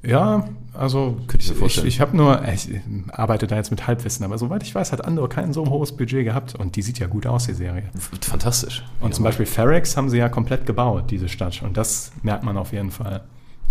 [0.07, 1.86] Ja, also Könnte ich mir ich, vorstellen.
[1.86, 2.68] ich habe nur, ich
[3.12, 6.24] arbeite da jetzt mit Halbwissen, aber soweit ich weiß, hat Andor kein so hohes Budget
[6.24, 7.84] gehabt und die sieht ja gut aus, die Serie.
[8.20, 8.84] Fantastisch.
[9.00, 9.14] Und ja.
[9.14, 11.62] zum Beispiel Ferrex haben sie ja komplett gebaut, diese Stadt.
[11.62, 13.22] Und das merkt man auf jeden Fall.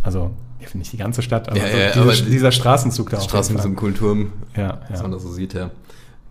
[0.02, 3.24] Also, ja, nicht die ganze Stadt, aber, Ja, ja, diese, aber dieser Straßenzug da auf
[3.24, 4.64] Straßen mit so jeden einem coolen Turm, Fall.
[4.64, 5.04] Ja, was ja.
[5.04, 5.72] man da so sieht, ja.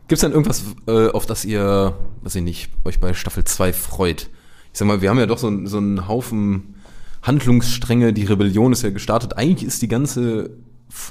[0.08, 3.72] Gibt es denn irgendwas, äh, auf das ihr, weiß ich nicht, euch bei Staffel 2
[3.72, 4.28] freut?
[4.72, 6.74] Ich sag mal, wir haben ja doch so, so einen Haufen
[7.22, 9.36] Handlungsstränge, die Rebellion ist ja gestartet.
[9.36, 10.50] Eigentlich ist die ganze,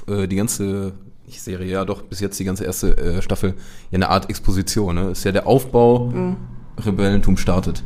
[0.06, 0.92] äh, die ganze
[1.26, 3.54] ich Serie, ja doch, bis jetzt die ganze erste äh, Staffel
[3.90, 4.94] ja eine Art Exposition.
[4.94, 5.10] Ne?
[5.10, 6.12] Ist ja der Aufbau,
[6.84, 7.82] Rebellentum startet.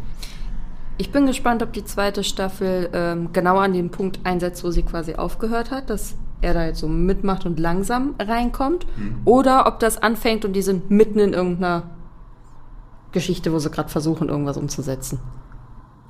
[0.98, 4.82] Ich bin gespannt, ob die zweite Staffel ähm, genau an dem Punkt einsetzt, wo sie
[4.82, 8.86] quasi aufgehört hat, dass er da jetzt so mitmacht und langsam reinkommt.
[9.24, 11.90] Oder ob das anfängt und die sind mitten in irgendeiner
[13.12, 15.20] Geschichte, wo sie gerade versuchen, irgendwas umzusetzen.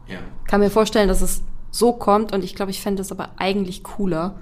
[0.06, 0.18] Ja.
[0.46, 1.42] Kann mir vorstellen, dass es
[1.78, 4.36] so kommt und ich glaube, ich fände es aber eigentlich cooler,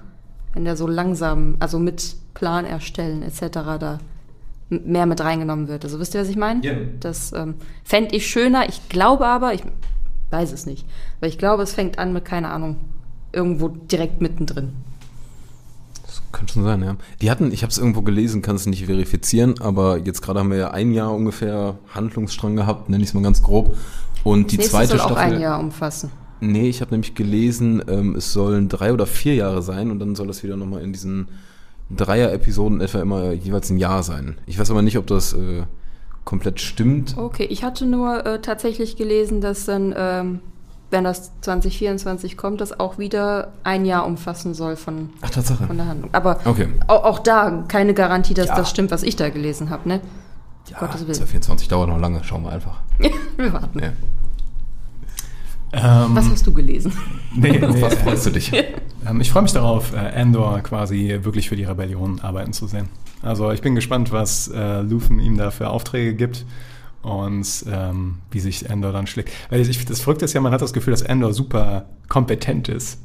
[0.53, 3.39] wenn der so langsam, also mit Plan erstellen etc.
[3.79, 3.99] da
[4.69, 5.83] mehr mit reingenommen wird.
[5.83, 6.63] Also wisst ihr, was ich meine?
[6.63, 6.73] Ja.
[6.99, 8.67] Das ähm, fände ich schöner.
[8.69, 9.63] Ich glaube aber, ich
[10.31, 10.85] weiß es nicht,
[11.19, 12.77] aber ich glaube, es fängt an mit, keine Ahnung,
[13.31, 14.73] irgendwo direkt mittendrin.
[16.05, 16.95] Das könnte schon sein, ja.
[17.21, 20.51] Die hatten, ich habe es irgendwo gelesen, kann es nicht verifizieren, aber jetzt gerade haben
[20.51, 23.77] wir ja ein Jahr ungefähr Handlungsstrang gehabt, nenne ich es mal ganz grob.
[24.23, 25.35] Und die Nächstes zweite soll auch Staffel.
[25.35, 26.11] ein Jahr umfassen.
[26.51, 30.15] Nee, ich habe nämlich gelesen, ähm, es sollen drei oder vier Jahre sein und dann
[30.15, 31.27] soll das wieder nochmal in diesen
[31.95, 34.37] Dreier-Episoden etwa immer jeweils ein Jahr sein.
[34.45, 35.63] Ich weiß aber nicht, ob das äh,
[36.23, 37.15] komplett stimmt.
[37.17, 40.39] Okay, ich hatte nur äh, tatsächlich gelesen, dass dann, ähm,
[40.91, 45.65] wenn das 2024 kommt, das auch wieder ein Jahr umfassen soll von, Ach, Tatsache.
[45.67, 46.09] von der Handlung.
[46.13, 46.67] Aber Okay.
[46.87, 48.55] auch, auch da keine Garantie, dass Ja.
[48.55, 50.01] das stimmt, was ich da gelesen habe, ne?
[50.71, 51.13] Ja, Gottes Willen.
[51.13, 52.79] 2024 dauert noch lange, schauen wir einfach.
[53.37, 53.77] Wir warten.
[53.79, 53.89] Ja.
[55.75, 56.93] Ähm, Was hast du gelesen?
[57.35, 58.51] nee, nee, was freust du dich?
[58.53, 62.87] ähm, ich freue mich darauf, äh, Andor quasi wirklich für die Rebellion arbeiten zu sehen.
[63.21, 66.45] Also ich bin gespannt, was äh, Luthen ihm da für Aufträge gibt
[67.01, 69.31] und ähm, wie sich Andor dann schlägt.
[69.49, 72.99] Weil ich, das Verrückte ist ja, man hat das Gefühl, dass Andor super kompetent ist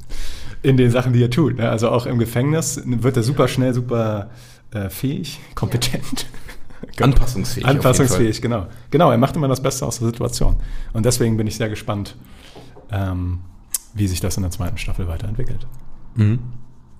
[0.62, 1.56] in den Sachen, die er tut.
[1.56, 1.68] Ne?
[1.68, 4.30] Also auch im Gefängnis wird er super schnell, super
[4.72, 6.26] äh, fähig, kompetent.
[7.00, 7.64] Anpassungsfähig.
[7.64, 8.66] auf jeden Anpassungsfähig, genau.
[8.90, 10.56] Genau, er macht immer das Beste aus der Situation.
[10.92, 12.16] Und deswegen bin ich sehr gespannt,
[12.90, 13.40] ähm,
[13.94, 15.66] wie sich das in der zweiten Staffel weiterentwickelt.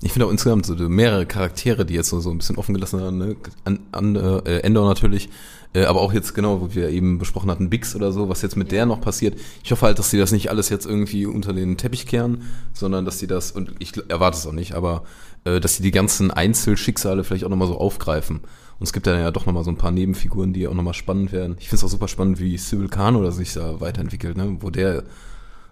[0.03, 3.01] Ich finde auch insgesamt so mehrere Charaktere, die jetzt so, so ein bisschen offen gelassen
[3.01, 3.37] haben, ne?
[3.65, 5.29] an, an, äh, Endor natürlich,
[5.75, 8.57] äh, aber auch jetzt genau, wo wir eben besprochen hatten, Bix oder so, was jetzt
[8.57, 9.39] mit der noch passiert.
[9.63, 13.05] Ich hoffe halt, dass sie das nicht alles jetzt irgendwie unter den Teppich kehren, sondern
[13.05, 15.03] dass sie das, und ich erwarte es auch nicht, aber
[15.45, 18.41] äh, dass sie die ganzen Einzelschicksale vielleicht auch nochmal so aufgreifen.
[18.81, 21.33] Und es gibt dann ja doch nochmal so ein paar Nebenfiguren, die auch nochmal spannend
[21.33, 21.57] werden.
[21.61, 24.57] Ich finde es auch super spannend, wie Sybil Khan oder sich da weiterentwickelt, ne?
[24.61, 25.05] wo der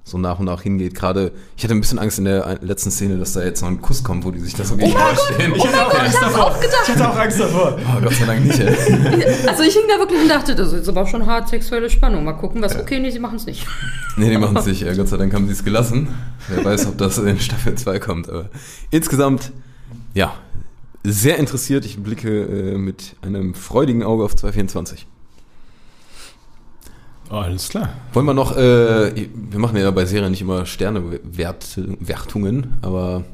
[0.05, 0.95] so nach und nach hingeht.
[0.95, 3.81] Gerade, ich hatte ein bisschen Angst in der letzten Szene, dass da jetzt noch ein
[3.81, 5.55] Kuss kommt, wo die sich das so gegenüberstehen.
[5.55, 6.59] Ich hatte auch Angst davor.
[6.63, 7.79] Ich hatte auch Angst davor.
[7.79, 8.77] Oh, Gott sei Dank nicht, ey.
[9.47, 12.25] Also ich hing da wirklich und dachte, das ist aber schon hart sexuelle Spannung.
[12.25, 12.77] Mal gucken, was.
[12.77, 13.67] Okay, nee, sie machen es nicht.
[14.17, 14.83] Nee, die machen es nicht.
[14.83, 16.09] Ja, Gott sei Dank haben sie es gelassen.
[16.49, 18.29] Wer weiß, ob das in Staffel 2 kommt.
[18.29, 18.51] Aber
[18.91, 19.53] insgesamt,
[20.15, 20.35] ja,
[21.13, 21.85] sehr interessiert.
[21.85, 25.07] Ich blicke äh, mit einem freudigen Auge auf 224.
[27.31, 27.91] Oh, alles klar.
[28.13, 33.25] Wollen wir noch, äh, wir machen ja bei Serien nicht immer Sternewertungen, aber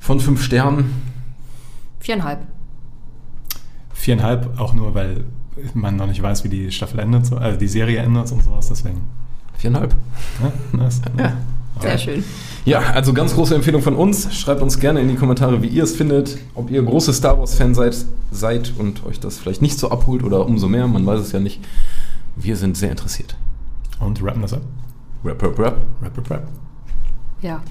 [0.00, 0.92] von fünf Sternen,
[2.00, 2.46] Viereinhalb.
[3.92, 5.24] Viereinhalb, auch nur, weil
[5.74, 8.68] man noch nicht weiß, wie die Staffel endet, so, also die Serie endet und sowas,
[8.68, 9.02] deswegen.
[9.56, 9.94] viereinhalb.
[10.42, 11.00] Ja, nice.
[11.80, 12.24] Sehr schön.
[12.64, 14.34] Ja, also ganz große Empfehlung von uns.
[14.34, 17.74] Schreibt uns gerne in die Kommentare, wie ihr es findet, ob ihr große Star Wars-Fan
[17.74, 17.96] seid,
[18.30, 21.40] seid und euch das vielleicht nicht so abholt oder umso mehr, man weiß es ja
[21.40, 21.60] nicht.
[22.36, 23.36] Wir sind sehr interessiert.
[24.00, 24.62] Und rappen das ab.
[25.24, 25.76] Rap, rap, rap.
[26.02, 26.48] Rap, rap, rap.
[27.42, 27.62] Ja.